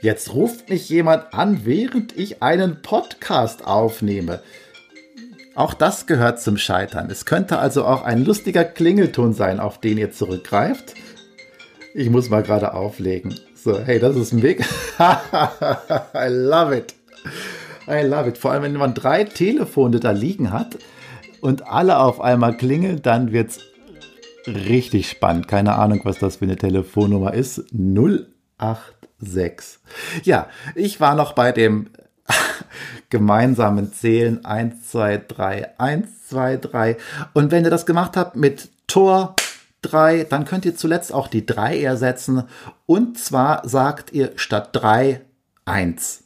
Jetzt 0.02 0.33
ruft 0.33 0.71
mich 0.71 0.88
jemand 0.88 1.35
an, 1.35 1.67
während 1.67 2.17
ich 2.17 2.43
einen 2.43 2.81
Podcast 2.81 3.67
aufnehme. 3.67 4.40
Auch 5.55 5.75
das 5.75 6.07
gehört 6.07 6.40
zum 6.40 6.57
Scheitern. 6.57 7.11
Es 7.11 7.26
könnte 7.26 7.59
also 7.59 7.85
auch 7.85 8.02
ein 8.02 8.25
lustiger 8.25 8.64
Klingelton 8.64 9.35
sein, 9.35 9.61
auf 9.61 9.79
den 9.79 9.99
ihr 9.99 10.11
zurückgreift. 10.11 10.95
Ich 11.92 12.09
muss 12.09 12.30
mal 12.30 12.42
gerade 12.42 12.73
auflegen. 12.75 13.35
So, 13.54 13.78
hey, 13.78 13.99
das 13.99 14.16
ist 14.16 14.32
mega. 14.32 14.64
I 16.14 16.28
love 16.28 16.76
it. 16.76 16.94
I 17.88 18.06
love 18.06 18.28
it. 18.28 18.38
Vor 18.38 18.52
allem, 18.52 18.62
wenn 18.62 18.75
man 18.75 18.94
drei 18.94 19.25
Telefone 19.25 19.99
da 19.99 20.12
liegen 20.12 20.52
hat 20.52 20.78
und 21.40 21.66
alle 21.66 21.99
auf 21.99 22.20
einmal 22.20 22.56
klingeln, 22.56 23.02
dann 23.02 23.32
wird 23.32 23.50
es 23.50 23.59
richtig 24.47 25.11
spannend. 25.11 25.49
Keine 25.49 25.75
Ahnung, 25.75 26.00
was 26.04 26.20
das 26.20 26.37
für 26.37 26.44
eine 26.44 26.54
Telefonnummer 26.56 27.35
ist. 27.35 27.64
086. 27.73 29.80
Ja, 30.23 30.47
ich 30.76 31.00
war 31.00 31.16
noch 31.16 31.32
bei 31.32 31.50
dem 31.50 31.90
gemeinsamen 33.11 33.92
Zählen 33.92 34.44
1, 34.44 34.90
2, 34.90 35.25
3, 35.26 35.78
1, 35.78 36.28
2, 36.28 36.56
3. 36.56 36.97
Und 37.32 37.50
wenn 37.50 37.64
ihr 37.64 37.70
das 37.70 37.85
gemacht 37.85 38.16
habt 38.16 38.37
mit 38.37 38.70
Tor 38.87 39.35
3, 39.82 40.25
dann 40.25 40.44
könnt 40.44 40.64
ihr 40.64 40.76
zuletzt 40.76 41.12
auch 41.12 41.28
die 41.28 41.46
3 41.46 41.82
ersetzen. 41.82 42.44
Und 42.87 43.18
zwar 43.18 43.68
sagt 43.68 44.12
ihr 44.12 44.32
statt 44.37 44.70
3 44.72 45.20
1 45.64 46.25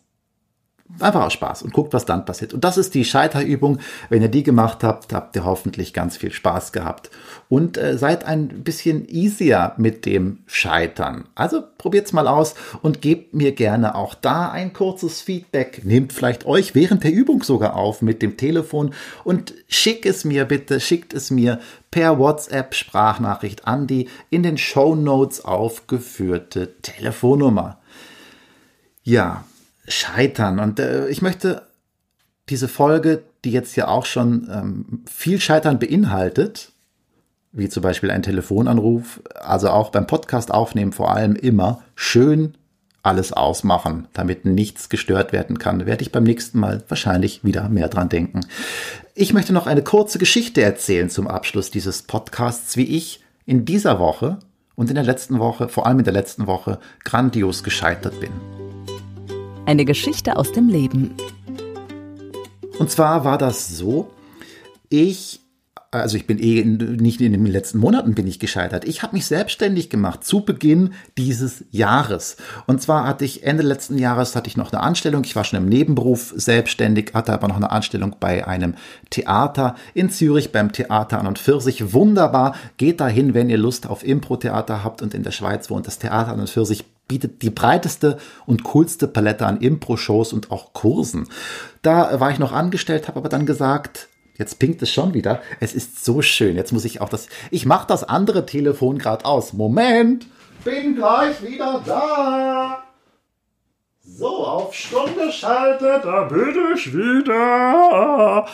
einfach 1.00 1.24
aus 1.24 1.32
Spaß 1.32 1.62
und 1.62 1.72
guckt, 1.72 1.92
was 1.92 2.04
dann 2.04 2.24
passiert. 2.24 2.52
Und 2.52 2.62
das 2.62 2.76
ist 2.76 2.94
die 2.94 3.04
Scheiterübung. 3.04 3.78
Wenn 4.10 4.22
ihr 4.22 4.28
die 4.28 4.42
gemacht 4.42 4.84
habt, 4.84 5.12
habt 5.12 5.34
ihr 5.34 5.44
hoffentlich 5.44 5.92
ganz 5.92 6.16
viel 6.16 6.30
Spaß 6.30 6.72
gehabt 6.72 7.10
und 7.48 7.78
äh, 7.78 7.96
seid 7.96 8.24
ein 8.24 8.48
bisschen 8.62 9.08
easier 9.08 9.72
mit 9.76 10.04
dem 10.04 10.40
Scheitern. 10.46 11.24
Also 11.34 11.62
probiert's 11.78 12.12
mal 12.12 12.28
aus 12.28 12.54
und 12.82 13.00
gebt 13.00 13.34
mir 13.34 13.52
gerne 13.52 13.94
auch 13.94 14.14
da 14.14 14.50
ein 14.50 14.72
kurzes 14.72 15.22
Feedback. 15.22 15.84
Nehmt 15.84 16.12
vielleicht 16.12 16.44
euch 16.46 16.74
während 16.74 17.02
der 17.02 17.12
Übung 17.12 17.42
sogar 17.42 17.76
auf 17.76 18.02
mit 18.02 18.20
dem 18.20 18.36
Telefon 18.36 18.92
und 19.24 19.54
schickt 19.68 20.06
es 20.06 20.24
mir 20.24 20.44
bitte, 20.44 20.80
schickt 20.80 21.14
es 21.14 21.30
mir 21.30 21.60
per 21.90 22.18
WhatsApp 22.18 22.74
Sprachnachricht 22.74 23.66
an 23.66 23.86
die 23.86 24.08
in 24.28 24.42
den 24.42 24.58
Show 24.58 24.94
Notes 24.94 25.44
aufgeführte 25.44 26.74
Telefonnummer. 26.82 27.78
Ja, 29.02 29.44
Scheitern. 29.86 30.58
Und 30.58 30.78
äh, 30.80 31.08
ich 31.08 31.22
möchte 31.22 31.62
diese 32.48 32.68
Folge, 32.68 33.22
die 33.44 33.52
jetzt 33.52 33.76
ja 33.76 33.88
auch 33.88 34.06
schon 34.06 34.48
ähm, 34.50 35.02
viel 35.06 35.40
Scheitern 35.40 35.78
beinhaltet, 35.78 36.72
wie 37.52 37.68
zum 37.68 37.82
Beispiel 37.82 38.10
ein 38.10 38.22
Telefonanruf, 38.22 39.22
also 39.34 39.70
auch 39.70 39.90
beim 39.90 40.06
Podcast 40.06 40.52
aufnehmen 40.52 40.92
vor 40.92 41.14
allem 41.14 41.36
immer 41.36 41.82
schön 41.94 42.54
alles 43.04 43.32
ausmachen, 43.32 44.08
damit 44.14 44.46
nichts 44.46 44.88
gestört 44.88 45.32
werden 45.32 45.58
kann, 45.58 45.86
werde 45.86 46.02
ich 46.02 46.10
beim 46.10 46.24
nächsten 46.24 46.58
Mal 46.58 46.82
wahrscheinlich 46.88 47.44
wieder 47.44 47.68
mehr 47.68 47.88
dran 47.88 48.08
denken. 48.08 48.40
Ich 49.14 49.34
möchte 49.34 49.52
noch 49.52 49.66
eine 49.66 49.82
kurze 49.82 50.18
Geschichte 50.18 50.62
erzählen 50.62 51.10
zum 51.10 51.28
Abschluss 51.28 51.70
dieses 51.70 52.02
Podcasts, 52.02 52.76
wie 52.76 52.96
ich 52.96 53.22
in 53.44 53.66
dieser 53.66 53.98
Woche 53.98 54.38
und 54.74 54.88
in 54.88 54.94
der 54.94 55.04
letzten 55.04 55.38
Woche, 55.38 55.68
vor 55.68 55.86
allem 55.86 55.98
in 55.98 56.04
der 56.04 56.14
letzten 56.14 56.46
Woche, 56.46 56.78
grandios 57.04 57.62
gescheitert 57.62 58.18
bin. 58.20 58.32
Eine 59.66 59.86
Geschichte 59.86 60.36
aus 60.36 60.52
dem 60.52 60.68
Leben. 60.68 61.14
Und 62.78 62.90
zwar 62.90 63.24
war 63.24 63.38
das 63.38 63.76
so, 63.76 64.10
ich 64.90 65.40
also 65.90 66.16
ich 66.16 66.26
bin 66.26 66.40
eh 66.40 66.64
nicht 66.64 67.20
in 67.20 67.32
den 67.32 67.46
letzten 67.46 67.78
Monaten 67.78 68.14
bin 68.14 68.26
ich 68.26 68.40
gescheitert. 68.40 68.84
Ich 68.84 69.02
habe 69.02 69.14
mich 69.14 69.26
selbstständig 69.26 69.90
gemacht 69.90 70.24
zu 70.24 70.44
Beginn 70.44 70.92
dieses 71.16 71.64
Jahres. 71.70 72.36
Und 72.66 72.82
zwar 72.82 73.06
hatte 73.06 73.24
ich 73.24 73.44
Ende 73.44 73.62
letzten 73.62 73.96
Jahres 73.96 74.34
hatte 74.34 74.48
ich 74.48 74.56
noch 74.56 74.72
eine 74.72 74.82
Anstellung. 74.82 75.22
Ich 75.22 75.36
war 75.36 75.44
schon 75.44 75.60
im 75.60 75.68
Nebenberuf 75.68 76.34
selbstständig, 76.36 77.12
hatte 77.14 77.32
aber 77.32 77.46
noch 77.46 77.56
eine 77.56 77.70
Anstellung 77.70 78.16
bei 78.18 78.46
einem 78.46 78.74
Theater 79.10 79.76
in 79.94 80.10
Zürich 80.10 80.50
beim 80.50 80.72
Theater 80.72 81.20
an 81.20 81.28
und 81.28 81.38
Pfirsich. 81.38 81.92
Wunderbar. 81.92 82.56
Geht 82.76 83.00
dahin, 83.00 83.32
wenn 83.32 83.48
ihr 83.48 83.58
Lust 83.58 83.86
auf 83.86 84.04
Impro-Theater 84.04 84.82
habt 84.82 85.00
und 85.00 85.14
in 85.14 85.22
der 85.22 85.30
Schweiz 85.30 85.70
wohnt. 85.70 85.86
Das 85.86 86.00
Theater 86.00 86.32
an 86.32 86.40
und 86.40 86.50
Pfirsich 86.50 86.84
bietet 87.08 87.42
die 87.42 87.50
breiteste 87.50 88.18
und 88.46 88.64
coolste 88.64 89.06
Palette 89.08 89.46
an 89.46 89.60
Impro-Shows 89.60 90.32
und 90.32 90.50
auch 90.50 90.72
Kursen. 90.72 91.28
Da 91.82 92.18
war 92.20 92.30
ich 92.30 92.38
noch 92.38 92.52
angestellt, 92.52 93.08
habe 93.08 93.18
aber 93.18 93.28
dann 93.28 93.46
gesagt, 93.46 94.08
jetzt 94.36 94.58
pinkt 94.58 94.82
es 94.82 94.90
schon 94.90 95.14
wieder. 95.14 95.42
Es 95.60 95.74
ist 95.74 96.04
so 96.04 96.22
schön. 96.22 96.56
Jetzt 96.56 96.72
muss 96.72 96.84
ich 96.84 97.00
auch 97.00 97.08
das. 97.08 97.28
Ich 97.50 97.66
mache 97.66 97.86
das 97.86 98.04
andere 98.04 98.46
Telefon 98.46 98.98
gerade 98.98 99.24
aus. 99.24 99.52
Moment, 99.52 100.26
bin 100.64 100.96
gleich 100.96 101.42
wieder 101.42 101.82
da. 101.84 102.84
So, 104.02 104.46
auf 104.46 104.74
Stunde 104.74 105.32
schaltet, 105.32 106.04
da 106.04 106.24
bin 106.24 106.54
ich 106.74 106.94
wieder. 106.94 108.46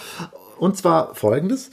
Und 0.59 0.77
zwar 0.77 1.15
folgendes 1.15 1.71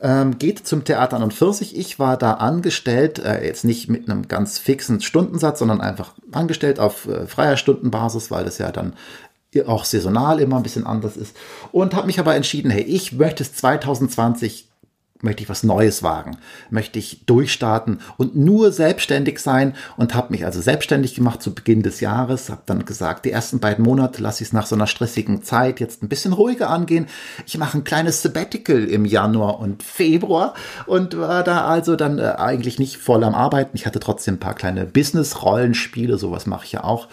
ähm, 0.00 0.38
geht 0.38 0.66
zum 0.66 0.84
Theater 0.84 1.16
an 1.16 1.22
und 1.22 1.34
Pfirsich. 1.34 1.76
Ich 1.76 1.98
war 1.98 2.16
da 2.16 2.34
angestellt, 2.34 3.18
äh, 3.18 3.44
jetzt 3.44 3.64
nicht 3.64 3.88
mit 3.88 4.08
einem 4.08 4.28
ganz 4.28 4.58
fixen 4.58 5.00
Stundensatz, 5.00 5.58
sondern 5.58 5.80
einfach 5.80 6.14
angestellt 6.32 6.80
auf 6.80 7.06
äh, 7.06 7.26
freier 7.26 7.56
Stundenbasis, 7.56 8.30
weil 8.30 8.44
das 8.44 8.58
ja 8.58 8.72
dann 8.72 8.94
auch 9.66 9.84
saisonal 9.84 10.40
immer 10.40 10.56
ein 10.56 10.62
bisschen 10.62 10.86
anders 10.86 11.16
ist. 11.16 11.36
Und 11.72 11.94
habe 11.94 12.06
mich 12.06 12.20
aber 12.20 12.34
entschieden, 12.34 12.70
hey, 12.70 12.82
ich 12.82 13.12
möchte 13.12 13.42
es 13.42 13.52
2020 13.54 14.69
möchte 15.22 15.42
ich 15.42 15.48
was 15.48 15.62
Neues 15.62 16.02
wagen, 16.02 16.38
möchte 16.70 16.98
ich 16.98 17.24
durchstarten 17.26 18.00
und 18.16 18.36
nur 18.36 18.72
selbstständig 18.72 19.38
sein 19.38 19.74
und 19.96 20.14
habe 20.14 20.32
mich 20.32 20.44
also 20.44 20.60
selbstständig 20.60 21.14
gemacht 21.14 21.42
zu 21.42 21.54
Beginn 21.54 21.82
des 21.82 22.00
Jahres, 22.00 22.50
habe 22.50 22.62
dann 22.66 22.84
gesagt, 22.84 23.24
die 23.24 23.32
ersten 23.32 23.60
beiden 23.60 23.84
Monate 23.84 24.22
lasse 24.22 24.42
ich 24.42 24.48
es 24.48 24.52
nach 24.52 24.66
so 24.66 24.74
einer 24.74 24.86
stressigen 24.86 25.42
Zeit 25.42 25.80
jetzt 25.80 26.02
ein 26.02 26.08
bisschen 26.08 26.32
ruhiger 26.32 26.70
angehen. 26.70 27.06
Ich 27.46 27.58
mache 27.58 27.78
ein 27.78 27.84
kleines 27.84 28.22
Sabbatical 28.22 28.84
im 28.84 29.04
Januar 29.04 29.60
und 29.60 29.82
Februar 29.82 30.54
und 30.86 31.18
war 31.18 31.42
da 31.44 31.66
also 31.66 31.96
dann 31.96 32.18
äh, 32.18 32.34
eigentlich 32.38 32.78
nicht 32.78 32.96
voll 32.96 33.24
am 33.24 33.34
Arbeiten. 33.34 33.76
Ich 33.76 33.86
hatte 33.86 34.00
trotzdem 34.00 34.34
ein 34.34 34.40
paar 34.40 34.54
kleine 34.54 34.86
Business-Rollenspiele, 34.86 36.18
sowas 36.18 36.46
mache 36.46 36.64
ich 36.64 36.72
ja 36.72 36.84
auch, 36.84 37.08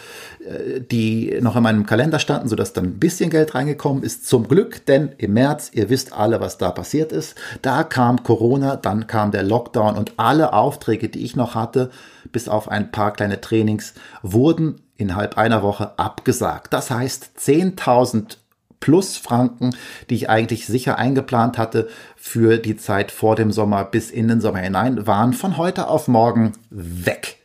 die 0.91 1.37
noch 1.41 1.55
in 1.55 1.63
meinem 1.63 1.85
Kalender 1.85 2.19
standen, 2.19 2.47
sodass 2.47 2.73
dann 2.73 2.85
ein 2.85 2.99
bisschen 2.99 3.29
Geld 3.29 3.55
reingekommen 3.55 4.03
ist. 4.03 4.27
Zum 4.27 4.47
Glück, 4.47 4.85
denn 4.85 5.11
im 5.17 5.33
März, 5.33 5.71
ihr 5.73 5.89
wisst 5.89 6.13
alle, 6.13 6.39
was 6.39 6.57
da 6.57 6.71
passiert 6.71 7.11
ist, 7.11 7.35
da 7.61 7.83
kam 7.83 8.23
Corona, 8.23 8.75
dann 8.75 9.07
kam 9.07 9.31
der 9.31 9.43
Lockdown 9.43 9.95
und 9.95 10.13
alle 10.17 10.53
Aufträge, 10.53 11.09
die 11.09 11.23
ich 11.25 11.35
noch 11.35 11.55
hatte, 11.55 11.89
bis 12.31 12.47
auf 12.47 12.69
ein 12.69 12.91
paar 12.91 13.13
kleine 13.13 13.41
Trainings, 13.41 13.93
wurden 14.21 14.81
innerhalb 14.97 15.37
einer 15.37 15.63
Woche 15.63 15.97
abgesagt. 15.97 16.73
Das 16.73 16.91
heißt, 16.91 17.31
10.000 17.39 18.37
plus 18.79 19.17
Franken, 19.17 19.75
die 20.09 20.15
ich 20.15 20.29
eigentlich 20.29 20.67
sicher 20.67 20.97
eingeplant 20.97 21.57
hatte 21.57 21.87
für 22.15 22.57
die 22.57 22.77
Zeit 22.77 23.11
vor 23.11 23.35
dem 23.35 23.51
Sommer 23.51 23.83
bis 23.83 24.11
in 24.11 24.27
den 24.27 24.41
Sommer 24.41 24.59
hinein, 24.59 25.07
waren 25.07 25.33
von 25.33 25.57
heute 25.57 25.87
auf 25.87 26.07
morgen 26.07 26.53
weg, 26.69 27.37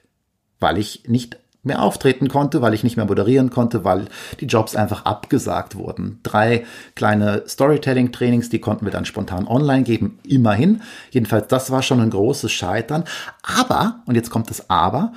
weil 0.61 0.79
ich 0.79 1.05
nicht 1.07 1.39
mehr 1.62 1.83
auftreten 1.83 2.28
konnte, 2.28 2.61
weil 2.61 2.75
ich 2.75 2.83
nicht 2.83 2.97
mehr 2.97 3.07
moderieren 3.07 3.50
konnte, 3.50 3.85
weil 3.85 4.07
die 4.40 4.47
Jobs 4.47 4.75
einfach 4.75 5.04
abgesagt 5.04 5.76
wurden. 5.76 6.19
Drei 6.23 6.64
kleine 6.95 7.45
Storytelling-Trainings, 7.47 8.49
die 8.49 8.61
konnten 8.61 8.85
wir 8.85 8.92
dann 8.92 9.04
spontan 9.04 9.47
online 9.47 9.85
geben, 9.85 10.19
immerhin. 10.26 10.83
Jedenfalls, 11.11 11.47
das 11.49 11.71
war 11.71 11.83
schon 11.83 12.00
ein 12.00 12.11
großes 12.11 12.50
Scheitern. 12.50 13.04
Aber, 13.42 14.02
und 14.07 14.16
jetzt 14.16 14.31
kommt 14.31 14.50
das 14.50 14.69
Aber, 14.69 15.12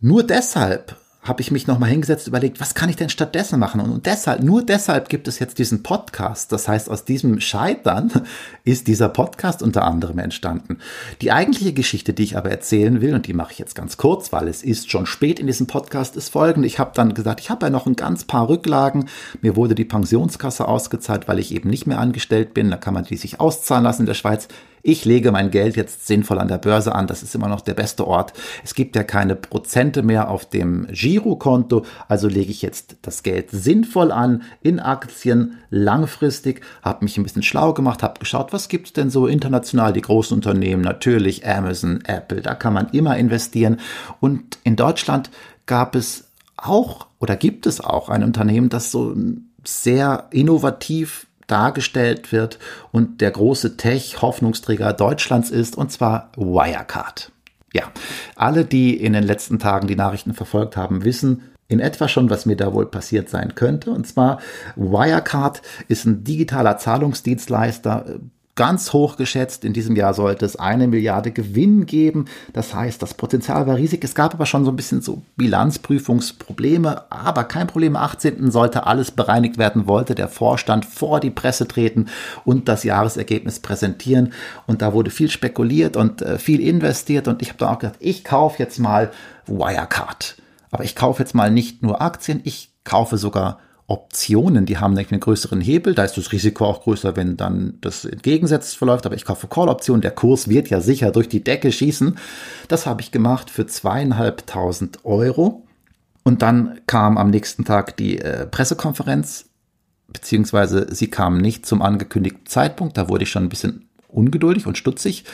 nur 0.00 0.22
deshalb 0.22 0.96
habe 1.24 1.40
ich 1.40 1.50
mich 1.50 1.66
nochmal 1.66 1.88
hingesetzt, 1.88 2.28
überlegt, 2.28 2.60
was 2.60 2.74
kann 2.74 2.90
ich 2.90 2.96
denn 2.96 3.08
stattdessen 3.08 3.58
machen? 3.58 3.80
Und 3.80 4.04
deshalb, 4.04 4.42
nur 4.42 4.62
deshalb 4.62 5.08
gibt 5.08 5.26
es 5.26 5.38
jetzt 5.38 5.58
diesen 5.58 5.82
Podcast. 5.82 6.52
Das 6.52 6.68
heißt, 6.68 6.90
aus 6.90 7.06
diesem 7.06 7.40
Scheitern 7.40 8.10
ist 8.64 8.86
dieser 8.88 9.08
Podcast 9.08 9.62
unter 9.62 9.84
anderem 9.84 10.18
entstanden. 10.18 10.78
Die 11.22 11.32
eigentliche 11.32 11.72
Geschichte, 11.72 12.12
die 12.12 12.24
ich 12.24 12.36
aber 12.36 12.50
erzählen 12.50 13.00
will, 13.00 13.14
und 13.14 13.26
die 13.26 13.32
mache 13.32 13.52
ich 13.52 13.58
jetzt 13.58 13.74
ganz 13.74 13.96
kurz, 13.96 14.32
weil 14.32 14.48
es 14.48 14.62
ist 14.62 14.90
schon 14.90 15.06
spät 15.06 15.40
in 15.40 15.46
diesem 15.46 15.66
Podcast, 15.66 16.14
ist 16.16 16.28
folgende. 16.28 16.66
Ich 16.66 16.78
habe 16.78 16.92
dann 16.94 17.14
gesagt, 17.14 17.40
ich 17.40 17.48
habe 17.48 17.66
ja 17.66 17.70
noch 17.70 17.86
ein 17.86 17.96
ganz 17.96 18.24
paar 18.24 18.48
Rücklagen. 18.48 19.06
Mir 19.40 19.56
wurde 19.56 19.74
die 19.74 19.86
Pensionskasse 19.86 20.68
ausgezahlt, 20.68 21.26
weil 21.26 21.38
ich 21.38 21.54
eben 21.54 21.70
nicht 21.70 21.86
mehr 21.86 22.00
angestellt 22.00 22.52
bin. 22.52 22.70
Da 22.70 22.76
kann 22.76 22.92
man 22.92 23.04
die 23.04 23.16
sich 23.16 23.40
auszahlen 23.40 23.84
lassen 23.84 24.02
in 24.02 24.06
der 24.06 24.14
Schweiz 24.14 24.48
ich 24.86 25.06
lege 25.06 25.32
mein 25.32 25.50
Geld 25.50 25.76
jetzt 25.76 26.06
sinnvoll 26.06 26.38
an 26.38 26.48
der 26.48 26.58
Börse 26.58 26.94
an, 26.94 27.06
das 27.06 27.22
ist 27.22 27.34
immer 27.34 27.48
noch 27.48 27.62
der 27.62 27.72
beste 27.72 28.06
Ort. 28.06 28.34
Es 28.62 28.74
gibt 28.74 28.94
ja 28.94 29.02
keine 29.02 29.34
Prozente 29.34 30.02
mehr 30.02 30.28
auf 30.28 30.44
dem 30.44 30.86
Girokonto, 30.90 31.86
also 32.06 32.28
lege 32.28 32.50
ich 32.50 32.60
jetzt 32.60 32.96
das 33.00 33.22
Geld 33.22 33.50
sinnvoll 33.50 34.12
an 34.12 34.42
in 34.60 34.80
Aktien 34.80 35.56
langfristig, 35.70 36.60
habe 36.82 37.02
mich 37.02 37.16
ein 37.16 37.22
bisschen 37.22 37.42
schlau 37.42 37.72
gemacht, 37.72 38.02
habe 38.02 38.20
geschaut, 38.20 38.52
was 38.52 38.68
gibt 38.68 38.88
es 38.88 38.92
denn 38.92 39.08
so 39.08 39.26
international, 39.26 39.94
die 39.94 40.02
großen 40.02 40.34
Unternehmen, 40.36 40.82
natürlich 40.82 41.46
Amazon, 41.46 42.02
Apple, 42.04 42.42
da 42.42 42.54
kann 42.54 42.74
man 42.74 42.90
immer 42.90 43.16
investieren. 43.16 43.80
Und 44.20 44.58
in 44.64 44.76
Deutschland 44.76 45.30
gab 45.64 45.96
es 45.96 46.28
auch 46.58 47.06
oder 47.20 47.36
gibt 47.36 47.66
es 47.66 47.80
auch 47.80 48.10
ein 48.10 48.22
Unternehmen, 48.22 48.68
das 48.68 48.90
so 48.90 49.16
sehr 49.64 50.26
innovativ 50.30 51.26
dargestellt 51.46 52.32
wird 52.32 52.58
und 52.92 53.20
der 53.20 53.30
große 53.30 53.76
Tech-Hoffnungsträger 53.76 54.92
Deutschlands 54.92 55.50
ist, 55.50 55.76
und 55.76 55.92
zwar 55.92 56.30
Wirecard. 56.36 57.32
Ja, 57.72 57.84
alle, 58.36 58.64
die 58.64 58.96
in 58.96 59.12
den 59.12 59.24
letzten 59.24 59.58
Tagen 59.58 59.88
die 59.88 59.96
Nachrichten 59.96 60.32
verfolgt 60.32 60.76
haben, 60.76 61.04
wissen, 61.04 61.42
in 61.66 61.80
etwa 61.80 62.08
schon, 62.08 62.30
was 62.30 62.46
mir 62.46 62.56
da 62.56 62.72
wohl 62.72 62.86
passiert 62.86 63.28
sein 63.28 63.54
könnte. 63.54 63.90
Und 63.90 64.06
zwar 64.06 64.38
Wirecard 64.76 65.62
ist 65.88 66.04
ein 66.04 66.22
digitaler 66.22 66.78
Zahlungsdienstleister, 66.78 68.20
ganz 68.56 68.92
hoch 68.92 69.16
geschätzt. 69.16 69.64
In 69.64 69.72
diesem 69.72 69.96
Jahr 69.96 70.14
sollte 70.14 70.44
es 70.44 70.56
eine 70.56 70.86
Milliarde 70.86 71.32
Gewinn 71.32 71.86
geben. 71.86 72.26
Das 72.52 72.74
heißt, 72.74 73.02
das 73.02 73.14
Potenzial 73.14 73.66
war 73.66 73.76
riesig. 73.76 74.04
Es 74.04 74.14
gab 74.14 74.34
aber 74.34 74.46
schon 74.46 74.64
so 74.64 74.70
ein 74.70 74.76
bisschen 74.76 75.02
so 75.02 75.22
Bilanzprüfungsprobleme. 75.36 77.10
Aber 77.10 77.44
kein 77.44 77.66
Problem. 77.66 77.96
Am 77.96 78.02
18. 78.04 78.50
sollte 78.50 78.86
alles 78.86 79.10
bereinigt 79.10 79.58
werden, 79.58 79.86
wollte 79.86 80.14
der 80.14 80.28
Vorstand 80.28 80.84
vor 80.84 81.20
die 81.20 81.30
Presse 81.30 81.66
treten 81.66 82.06
und 82.44 82.68
das 82.68 82.84
Jahresergebnis 82.84 83.58
präsentieren. 83.58 84.32
Und 84.66 84.82
da 84.82 84.92
wurde 84.92 85.10
viel 85.10 85.30
spekuliert 85.30 85.96
und 85.96 86.22
äh, 86.22 86.38
viel 86.38 86.60
investiert. 86.60 87.26
Und 87.26 87.42
ich 87.42 87.48
habe 87.48 87.58
dann 87.58 87.68
auch 87.70 87.78
gedacht, 87.78 87.98
ich 87.98 88.24
kaufe 88.24 88.62
jetzt 88.62 88.78
mal 88.78 89.10
Wirecard. 89.46 90.36
Aber 90.70 90.84
ich 90.84 90.94
kaufe 90.94 91.22
jetzt 91.22 91.34
mal 91.34 91.50
nicht 91.50 91.82
nur 91.82 92.00
Aktien, 92.00 92.40
ich 92.44 92.70
kaufe 92.84 93.16
sogar 93.16 93.58
Optionen, 93.86 94.64
die 94.64 94.78
haben 94.78 94.94
nämlich 94.94 95.12
einen 95.12 95.20
größeren 95.20 95.60
Hebel, 95.60 95.94
da 95.94 96.04
ist 96.04 96.16
das 96.16 96.32
Risiko 96.32 96.64
auch 96.64 96.82
größer, 96.82 97.16
wenn 97.16 97.36
dann 97.36 97.74
das 97.82 98.06
entgegensetzt 98.06 98.78
verläuft, 98.78 99.04
aber 99.04 99.14
ich 99.14 99.26
kaufe 99.26 99.46
Call-Optionen, 99.46 100.00
der 100.00 100.10
Kurs 100.10 100.48
wird 100.48 100.70
ja 100.70 100.80
sicher 100.80 101.10
durch 101.10 101.28
die 101.28 101.44
Decke 101.44 101.70
schießen. 101.70 102.16
Das 102.68 102.86
habe 102.86 103.02
ich 103.02 103.12
gemacht 103.12 103.50
für 103.50 103.66
zweieinhalbtausend 103.66 105.04
Euro. 105.04 105.66
Und 106.22 106.40
dann 106.40 106.80
kam 106.86 107.18
am 107.18 107.28
nächsten 107.28 107.66
Tag 107.66 107.98
die 107.98 108.18
äh, 108.18 108.46
Pressekonferenz, 108.46 109.50
beziehungsweise 110.08 110.86
sie 110.94 111.10
kam 111.10 111.36
nicht 111.36 111.66
zum 111.66 111.82
angekündigten 111.82 112.46
Zeitpunkt, 112.46 112.96
da 112.96 113.10
wurde 113.10 113.24
ich 113.24 113.30
schon 113.30 113.44
ein 113.44 113.50
bisschen 113.50 113.88
ungeduldig 114.08 114.66
und 114.66 114.78
stutzig. 114.78 115.24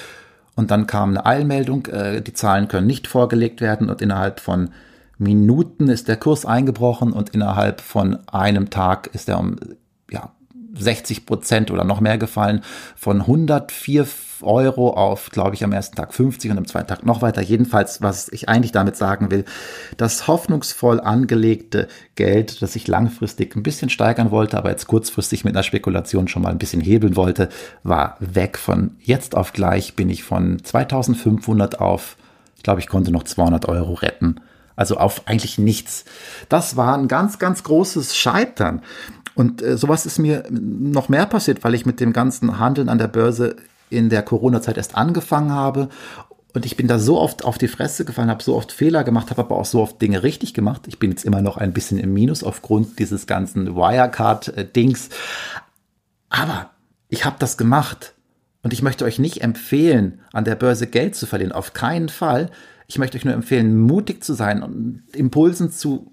Und 0.57 0.73
dann 0.73 0.89
kam 0.89 1.11
eine 1.11 1.25
Eilmeldung, 1.25 1.87
äh, 1.87 2.21
die 2.21 2.35
Zahlen 2.35 2.67
können 2.67 2.89
nicht 2.89 3.07
vorgelegt 3.07 3.61
werden 3.61 3.89
und 3.89 4.03
innerhalb 4.03 4.41
von 4.41 4.71
Minuten 5.21 5.91
ist 5.91 6.09
der 6.09 6.17
Kurs 6.17 6.47
eingebrochen 6.47 7.13
und 7.13 7.31
innerhalb 7.31 7.83
von 7.83 8.19
einem 8.27 8.71
Tag 8.71 9.11
ist 9.13 9.29
er 9.29 9.39
um 9.39 9.57
ja, 10.11 10.33
60 10.75 11.27
Prozent 11.27 11.71
oder 11.71 11.85
noch 11.85 12.01
mehr 12.01 12.17
gefallen. 12.17 12.63
Von 12.97 13.21
104 13.21 14.07
Euro 14.41 14.95
auf, 14.95 15.29
glaube 15.29 15.55
ich, 15.55 15.63
am 15.63 15.73
ersten 15.73 15.95
Tag 15.95 16.15
50 16.15 16.51
und 16.51 16.57
am 16.57 16.67
zweiten 16.67 16.89
Tag 16.89 17.05
noch 17.05 17.21
weiter. 17.21 17.43
Jedenfalls, 17.43 18.01
was 18.01 18.31
ich 18.31 18.49
eigentlich 18.49 18.73
damit 18.73 18.97
sagen 18.97 19.31
will, 19.31 19.45
das 19.99 20.27
hoffnungsvoll 20.27 21.01
angelegte 21.01 21.89
Geld, 22.15 22.63
das 22.63 22.75
ich 22.75 22.89
langfristig 22.89 23.55
ein 23.57 23.63
bisschen 23.63 23.91
steigern 23.91 24.31
wollte, 24.31 24.57
aber 24.57 24.71
jetzt 24.71 24.87
kurzfristig 24.87 25.45
mit 25.45 25.55
einer 25.55 25.65
Spekulation 25.65 26.29
schon 26.29 26.41
mal 26.41 26.51
ein 26.51 26.59
bisschen 26.59 26.81
hebeln 26.81 27.15
wollte, 27.15 27.51
war 27.83 28.17
weg. 28.21 28.57
Von 28.57 28.97
jetzt 29.01 29.37
auf 29.37 29.53
gleich 29.53 29.97
bin 29.97 30.09
ich 30.09 30.25
von 30.25 30.65
2500 30.65 31.79
auf, 31.79 32.17
ich 32.57 32.63
glaube, 32.63 32.81
ich 32.81 32.89
konnte 32.89 33.11
noch 33.11 33.25
200 33.25 33.69
Euro 33.69 33.93
retten 33.93 34.41
also 34.81 34.97
auf 34.97 35.29
eigentlich 35.29 35.59
nichts. 35.59 36.07
Das 36.49 36.75
war 36.75 36.97
ein 36.97 37.07
ganz, 37.07 37.39
ganz 37.39 37.63
großes 37.63 38.17
Scheitern. 38.17 38.81
Und 39.35 39.61
äh, 39.61 39.77
sowas 39.77 40.07
ist 40.07 40.19
mir 40.19 40.45
noch 40.51 41.11
mehr 41.11 41.27
passiert, 41.27 41.63
weil 41.63 41.75
ich 41.75 41.85
mit 41.85 42.01
dem 42.01 42.15
ganzen 42.15 42.59
Handeln 42.59 42.89
an 42.89 42.97
der 42.97 43.07
Börse 43.07 43.57
in 43.91 44.09
der 44.09 44.23
Corona-Zeit 44.23 44.79
erst 44.79 44.97
angefangen 44.97 45.53
habe. 45.53 45.91
Und 46.55 46.65
ich 46.65 46.79
bin 46.79 46.89
da 46.89 46.99
so 46.99 47.21
oft 47.21 47.45
auf 47.45 47.59
die 47.59 47.69
Fresse 47.69 48.07
gefallen, 48.07 48.31
habe 48.31 48.43
so 48.43 48.57
oft 48.57 48.73
Fehler 48.73 49.05
gemacht, 49.05 49.29
habe 49.31 49.43
aber 49.43 49.57
auch 49.57 49.67
so 49.67 49.83
oft 49.83 50.01
Dinge 50.01 50.23
richtig 50.23 50.55
gemacht. 50.55 50.83
Ich 50.87 50.99
bin 50.99 51.11
jetzt 51.11 51.27
immer 51.27 51.43
noch 51.43 51.59
ein 51.59 51.75
bisschen 51.75 51.99
im 51.99 52.15
Minus 52.15 52.43
aufgrund 52.43 52.99
dieses 52.99 53.27
ganzen 53.27 53.77
Wirecard-Dings. 53.77 55.11
Aber 56.31 56.71
ich 57.11 57.27
habe 57.27 57.37
das 57.39 57.59
gemacht. 57.59 58.15
Und 58.63 58.73
ich 58.73 58.83
möchte 58.83 59.05
euch 59.05 59.19
nicht 59.19 59.43
empfehlen, 59.43 60.21
an 60.33 60.45
der 60.45 60.55
Börse 60.55 60.87
Geld 60.87 61.15
zu 61.15 61.27
verlieren. 61.27 61.53
Auf 61.53 61.73
keinen 61.73 62.09
Fall. 62.09 62.51
Ich 62.87 62.99
möchte 62.99 63.17
euch 63.17 63.25
nur 63.25 63.35
empfehlen, 63.35 63.79
mutig 63.79 64.23
zu 64.23 64.35
sein 64.35 64.63
und 64.63 65.03
Impulsen 65.15 65.71
zu 65.71 66.13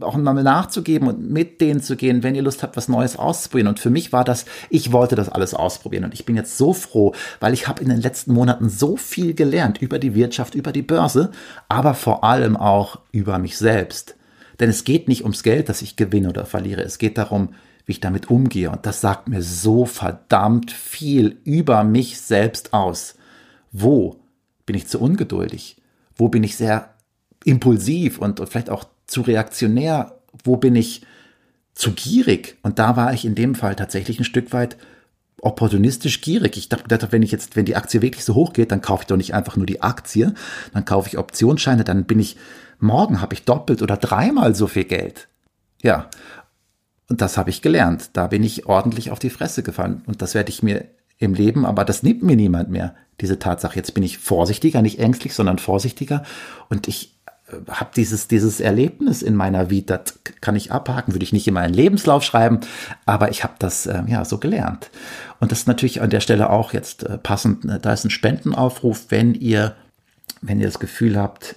auch 0.00 0.16
mal 0.16 0.34
nachzugeben 0.34 1.08
und 1.08 1.30
mit 1.30 1.60
denen 1.60 1.80
zu 1.80 1.96
gehen, 1.96 2.22
wenn 2.22 2.34
ihr 2.34 2.42
Lust 2.42 2.62
habt, 2.62 2.76
was 2.76 2.88
Neues 2.88 3.16
auszuprobieren. 3.16 3.68
Und 3.68 3.80
für 3.80 3.90
mich 3.90 4.12
war 4.12 4.22
das, 4.22 4.44
ich 4.68 4.92
wollte 4.92 5.16
das 5.16 5.30
alles 5.30 5.54
ausprobieren. 5.54 6.04
Und 6.04 6.12
ich 6.12 6.26
bin 6.26 6.36
jetzt 6.36 6.58
so 6.58 6.74
froh, 6.74 7.14
weil 7.40 7.54
ich 7.54 7.68
habe 7.68 7.82
in 7.82 7.88
den 7.88 8.00
letzten 8.00 8.34
Monaten 8.34 8.68
so 8.68 8.96
viel 8.96 9.32
gelernt 9.34 9.80
über 9.80 9.98
die 9.98 10.14
Wirtschaft, 10.14 10.54
über 10.54 10.72
die 10.72 10.82
Börse, 10.82 11.30
aber 11.68 11.94
vor 11.94 12.22
allem 12.22 12.56
auch 12.56 13.00
über 13.12 13.38
mich 13.38 13.56
selbst. 13.56 14.16
Denn 14.60 14.68
es 14.68 14.84
geht 14.84 15.08
nicht 15.08 15.22
ums 15.22 15.42
Geld, 15.42 15.68
das 15.70 15.80
ich 15.80 15.96
gewinne 15.96 16.28
oder 16.28 16.44
verliere. 16.44 16.82
Es 16.82 16.98
geht 16.98 17.16
darum, 17.16 17.54
wie 17.88 17.92
ich 17.92 18.00
damit 18.00 18.30
umgehe. 18.30 18.70
Und 18.70 18.84
das 18.84 19.00
sagt 19.00 19.28
mir 19.28 19.42
so 19.42 19.86
verdammt 19.86 20.70
viel 20.70 21.40
über 21.44 21.84
mich 21.84 22.20
selbst 22.20 22.74
aus. 22.74 23.14
Wo 23.72 24.20
bin 24.66 24.76
ich 24.76 24.86
zu 24.86 25.00
ungeduldig? 25.00 25.80
Wo 26.14 26.28
bin 26.28 26.44
ich 26.44 26.56
sehr 26.56 26.94
impulsiv 27.44 28.18
und, 28.18 28.40
und 28.40 28.48
vielleicht 28.48 28.68
auch 28.68 28.84
zu 29.06 29.22
reaktionär? 29.22 30.18
Wo 30.44 30.58
bin 30.58 30.76
ich 30.76 31.06
zu 31.72 31.92
gierig? 31.92 32.58
Und 32.62 32.78
da 32.78 32.94
war 32.96 33.14
ich 33.14 33.24
in 33.24 33.34
dem 33.34 33.54
Fall 33.54 33.74
tatsächlich 33.74 34.18
ein 34.20 34.24
Stück 34.24 34.52
weit 34.52 34.76
opportunistisch 35.40 36.20
gierig. 36.20 36.58
Ich 36.58 36.68
dachte, 36.68 37.10
wenn 37.10 37.22
ich 37.22 37.32
jetzt, 37.32 37.56
wenn 37.56 37.64
die 37.64 37.76
Aktie 37.76 38.02
wirklich 38.02 38.24
so 38.26 38.34
hoch 38.34 38.52
geht, 38.52 38.70
dann 38.70 38.82
kaufe 38.82 39.04
ich 39.04 39.06
doch 39.06 39.16
nicht 39.16 39.32
einfach 39.32 39.56
nur 39.56 39.64
die 39.64 39.80
Aktie, 39.80 40.34
dann 40.74 40.84
kaufe 40.84 41.08
ich 41.08 41.16
Optionsscheine, 41.16 41.84
dann 41.84 42.04
bin 42.04 42.20
ich, 42.20 42.36
morgen 42.80 43.22
habe 43.22 43.32
ich 43.32 43.44
doppelt 43.44 43.80
oder 43.80 43.96
dreimal 43.96 44.54
so 44.54 44.66
viel 44.66 44.84
Geld. 44.84 45.28
Ja. 45.82 46.10
Und 47.08 47.20
das 47.20 47.38
habe 47.38 47.50
ich 47.50 47.62
gelernt. 47.62 48.10
Da 48.12 48.26
bin 48.26 48.42
ich 48.42 48.66
ordentlich 48.66 49.10
auf 49.10 49.18
die 49.18 49.30
Fresse 49.30 49.62
gefallen. 49.62 50.02
Und 50.06 50.20
das 50.22 50.34
werde 50.34 50.50
ich 50.50 50.62
mir 50.62 50.84
im 51.18 51.34
Leben, 51.34 51.66
aber 51.66 51.84
das 51.84 52.02
nimmt 52.02 52.22
mir 52.22 52.36
niemand 52.36 52.70
mehr, 52.70 52.94
diese 53.20 53.38
Tatsache. 53.38 53.76
Jetzt 53.76 53.94
bin 53.94 54.02
ich 54.02 54.18
vorsichtiger, 54.18 54.82
nicht 54.82 55.00
ängstlich, 55.00 55.34
sondern 55.34 55.58
vorsichtiger 55.58 56.22
und 56.68 56.86
ich 56.86 57.18
äh, 57.48 57.56
habe 57.68 57.90
dieses, 57.96 58.28
dieses 58.28 58.60
Erlebnis 58.60 59.22
in 59.22 59.34
meiner 59.34 59.68
Vita, 59.68 60.00
kann 60.40 60.54
ich 60.54 60.70
abhaken, 60.70 61.14
würde 61.14 61.24
ich 61.24 61.32
nicht 61.32 61.48
in 61.48 61.54
meinen 61.54 61.74
Lebenslauf 61.74 62.22
schreiben, 62.22 62.60
aber 63.04 63.30
ich 63.30 63.42
habe 63.42 63.54
das 63.58 63.86
äh, 63.86 64.02
ja 64.06 64.24
so 64.24 64.38
gelernt. 64.38 64.90
Und 65.40 65.50
das 65.50 65.60
ist 65.60 65.68
natürlich 65.68 66.00
an 66.00 66.10
der 66.10 66.20
Stelle 66.20 66.50
auch 66.50 66.72
jetzt 66.72 67.02
äh, 67.02 67.18
passend, 67.18 67.64
äh, 67.64 67.80
da 67.80 67.92
ist 67.92 68.04
ein 68.04 68.10
Spendenaufruf, 68.10 69.06
wenn 69.08 69.34
ihr, 69.34 69.74
wenn 70.40 70.60
ihr 70.60 70.66
das 70.66 70.78
Gefühl 70.78 71.18
habt, 71.18 71.56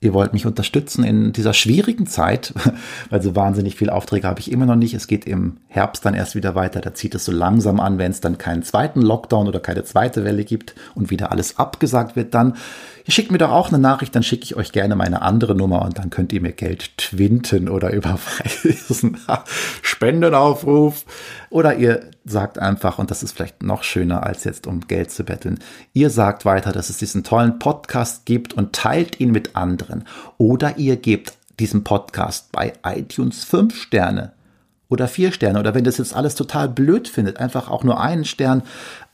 ihr 0.00 0.14
wollt 0.14 0.32
mich 0.32 0.46
unterstützen 0.46 1.04
in 1.04 1.32
dieser 1.32 1.52
schwierigen 1.52 2.06
Zeit, 2.06 2.54
weil 3.10 3.22
so 3.22 3.36
wahnsinnig 3.36 3.76
viele 3.76 3.92
Aufträge 3.92 4.26
habe 4.26 4.40
ich 4.40 4.50
immer 4.50 4.66
noch 4.66 4.76
nicht. 4.76 4.94
Es 4.94 5.06
geht 5.06 5.26
im 5.26 5.58
Herbst 5.68 6.04
dann 6.04 6.14
erst 6.14 6.34
wieder 6.34 6.54
weiter. 6.54 6.80
Da 6.80 6.94
zieht 6.94 7.14
es 7.14 7.24
so 7.24 7.32
langsam 7.32 7.80
an, 7.80 7.98
wenn 7.98 8.10
es 8.10 8.20
dann 8.20 8.38
keinen 8.38 8.62
zweiten 8.62 9.02
Lockdown 9.02 9.46
oder 9.46 9.60
keine 9.60 9.84
zweite 9.84 10.24
Welle 10.24 10.44
gibt 10.44 10.74
und 10.94 11.10
wieder 11.10 11.30
alles 11.30 11.58
abgesagt 11.58 12.16
wird, 12.16 12.34
dann 12.34 12.56
Ihr 13.04 13.12
schickt 13.12 13.30
mir 13.30 13.38
doch 13.38 13.50
auch 13.50 13.68
eine 13.68 13.78
Nachricht, 13.78 14.14
dann 14.14 14.22
schicke 14.22 14.44
ich 14.44 14.56
euch 14.56 14.72
gerne 14.72 14.96
meine 14.96 15.22
andere 15.22 15.54
Nummer 15.54 15.82
und 15.82 15.98
dann 15.98 16.10
könnt 16.10 16.32
ihr 16.32 16.40
mir 16.40 16.52
Geld 16.52 16.96
twinten 16.98 17.68
oder 17.68 17.90
überweisen. 17.92 19.18
Spendenaufruf. 19.82 21.04
Oder 21.50 21.76
ihr 21.76 22.10
sagt 22.24 22.58
einfach, 22.58 22.98
und 22.98 23.10
das 23.10 23.22
ist 23.22 23.32
vielleicht 23.32 23.62
noch 23.62 23.82
schöner, 23.82 24.24
als 24.24 24.44
jetzt 24.44 24.66
um 24.66 24.80
Geld 24.80 25.10
zu 25.10 25.24
betteln, 25.24 25.58
ihr 25.92 26.10
sagt 26.10 26.44
weiter, 26.44 26.72
dass 26.72 26.90
es 26.90 26.98
diesen 26.98 27.24
tollen 27.24 27.58
Podcast 27.58 28.26
gibt 28.26 28.52
und 28.52 28.72
teilt 28.72 29.20
ihn 29.20 29.30
mit 29.30 29.56
anderen. 29.56 30.04
Oder 30.38 30.78
ihr 30.78 30.96
gebt 30.96 31.34
diesem 31.58 31.84
Podcast 31.84 32.52
bei 32.52 32.72
iTunes 32.84 33.44
fünf 33.44 33.76
Sterne 33.76 34.32
oder 34.88 35.08
vier 35.08 35.32
Sterne. 35.32 35.60
Oder 35.60 35.74
wenn 35.74 35.84
das 35.84 35.98
jetzt 35.98 36.14
alles 36.14 36.34
total 36.34 36.68
blöd 36.68 37.08
findet, 37.08 37.38
einfach 37.38 37.70
auch 37.70 37.84
nur 37.84 38.00
einen 38.00 38.24
Stern. 38.24 38.62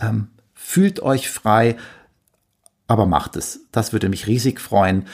Ähm, 0.01 0.29
fühlt 0.55 1.01
euch 1.01 1.31
frei, 1.31 1.77
aber 2.87 3.07
macht 3.07 3.37
es. 3.37 3.67
Das 3.73 3.93
würde 3.93 4.09
mich 4.09 4.27
riesig 4.27 4.61
freuen. 4.61 5.05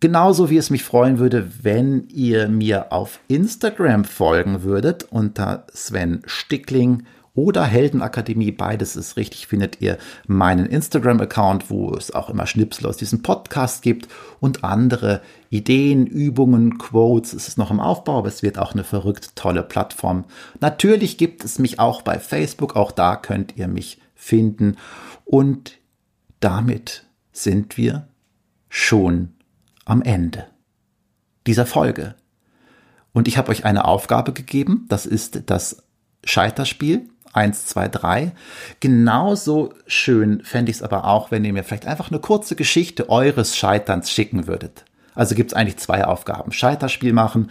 Genauso 0.00 0.50
wie 0.50 0.56
es 0.56 0.70
mich 0.70 0.82
freuen 0.82 1.18
würde, 1.18 1.48
wenn 1.62 2.08
ihr 2.08 2.48
mir 2.48 2.92
auf 2.92 3.20
Instagram 3.28 4.04
folgen 4.04 4.64
würdet 4.64 5.04
unter 5.10 5.64
Sven 5.72 6.22
Stickling 6.26 7.04
oder 7.34 7.64
Heldenakademie, 7.64 8.52
beides 8.52 8.96
ist 8.96 9.16
richtig, 9.16 9.46
findet 9.46 9.80
ihr 9.80 9.96
meinen 10.26 10.66
Instagram-Account, 10.66 11.70
wo 11.70 11.94
es 11.94 12.10
auch 12.10 12.28
immer 12.28 12.46
Schnipsel 12.46 12.86
aus 12.86 12.98
diesem 12.98 13.22
Podcast 13.22 13.82
gibt 13.82 14.08
und 14.38 14.64
andere 14.64 15.22
Ideen, 15.48 16.06
Übungen, 16.06 16.78
Quotes. 16.78 17.32
Es 17.32 17.48
ist 17.48 17.56
noch 17.56 17.70
im 17.70 17.80
Aufbau, 17.80 18.18
aber 18.18 18.28
es 18.28 18.42
wird 18.42 18.58
auch 18.58 18.72
eine 18.72 18.84
verrückt 18.84 19.34
tolle 19.34 19.62
Plattform. 19.62 20.24
Natürlich 20.60 21.16
gibt 21.16 21.44
es 21.44 21.58
mich 21.58 21.78
auch 21.78 22.02
bei 22.02 22.18
Facebook, 22.18 22.76
auch 22.76 22.90
da 22.90 23.16
könnt 23.16 23.56
ihr 23.56 23.68
mich 23.68 23.98
finden. 24.14 24.76
Und 25.24 25.78
damit 26.42 27.04
sind 27.32 27.76
wir 27.76 28.08
schon 28.68 29.32
am 29.84 30.02
Ende 30.02 30.46
dieser 31.46 31.66
Folge. 31.66 32.14
Und 33.12 33.28
ich 33.28 33.36
habe 33.38 33.50
euch 33.50 33.64
eine 33.64 33.84
Aufgabe 33.84 34.32
gegeben, 34.32 34.86
das 34.88 35.06
ist 35.06 35.42
das 35.46 35.82
Scheiterspiel. 36.24 37.08
1, 37.34 37.64
2, 37.66 37.88
3. 37.88 38.32
Genauso 38.80 39.72
schön 39.86 40.44
fände 40.44 40.70
ich 40.70 40.76
es 40.78 40.82
aber 40.82 41.06
auch, 41.06 41.30
wenn 41.30 41.44
ihr 41.46 41.52
mir 41.54 41.64
vielleicht 41.64 41.86
einfach 41.86 42.10
eine 42.10 42.20
kurze 42.20 42.56
Geschichte 42.56 43.08
eures 43.08 43.56
Scheiterns 43.56 44.10
schicken 44.10 44.46
würdet. 44.46 44.84
Also 45.14 45.34
gibt 45.34 45.52
es 45.52 45.56
eigentlich 45.56 45.78
zwei 45.78 46.04
Aufgaben. 46.04 46.52
Scheiterspiel 46.52 47.14
machen 47.14 47.50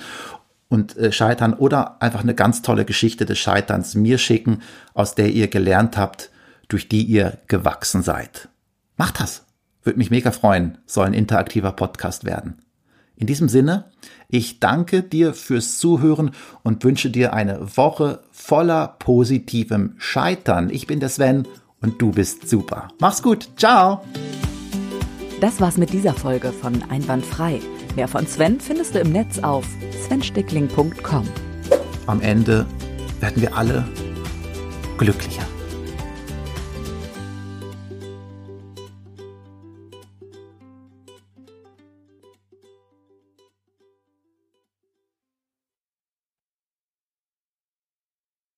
und 0.69 0.95
äh, 0.97 1.11
scheitern 1.11 1.55
oder 1.55 1.99
einfach 2.01 2.21
eine 2.21 2.35
ganz 2.35 2.61
tolle 2.61 2.85
Geschichte 2.85 3.25
des 3.25 3.39
Scheiterns 3.39 3.95
mir 3.95 4.19
schicken, 4.19 4.61
aus 4.93 5.15
der 5.15 5.29
ihr 5.31 5.47
gelernt 5.47 5.97
habt, 5.97 6.29
durch 6.67 6.87
die 6.87 7.03
ihr 7.03 7.39
gewachsen 7.47 8.03
seid. 8.03 8.49
Macht 9.01 9.19
das. 9.19 9.47
Würde 9.81 9.97
mich 9.97 10.11
mega 10.11 10.29
freuen. 10.29 10.77
Soll 10.85 11.07
ein 11.07 11.15
interaktiver 11.15 11.71
Podcast 11.71 12.23
werden. 12.23 12.59
In 13.15 13.25
diesem 13.25 13.49
Sinne, 13.49 13.85
ich 14.27 14.59
danke 14.59 15.01
dir 15.01 15.33
fürs 15.33 15.79
Zuhören 15.79 16.35
und 16.61 16.83
wünsche 16.83 17.09
dir 17.09 17.33
eine 17.33 17.75
Woche 17.77 18.19
voller 18.31 18.97
positivem 18.99 19.95
Scheitern. 19.97 20.69
Ich 20.69 20.85
bin 20.85 20.99
der 20.99 21.09
Sven 21.09 21.47
und 21.81 21.99
du 21.99 22.11
bist 22.11 22.47
super. 22.47 22.89
Mach's 22.99 23.23
gut. 23.23 23.49
Ciao. 23.57 24.05
Das 25.39 25.59
war's 25.59 25.77
mit 25.77 25.91
dieser 25.93 26.13
Folge 26.13 26.51
von 26.51 26.83
Einwandfrei. 26.91 27.59
Mehr 27.95 28.07
von 28.07 28.27
Sven 28.27 28.59
findest 28.59 28.93
du 28.93 28.99
im 28.99 29.11
Netz 29.11 29.39
auf 29.39 29.65
svenstickling.com. 30.05 31.27
Am 32.05 32.21
Ende 32.21 32.67
werden 33.19 33.41
wir 33.41 33.57
alle 33.57 33.83
glücklicher. 34.99 35.50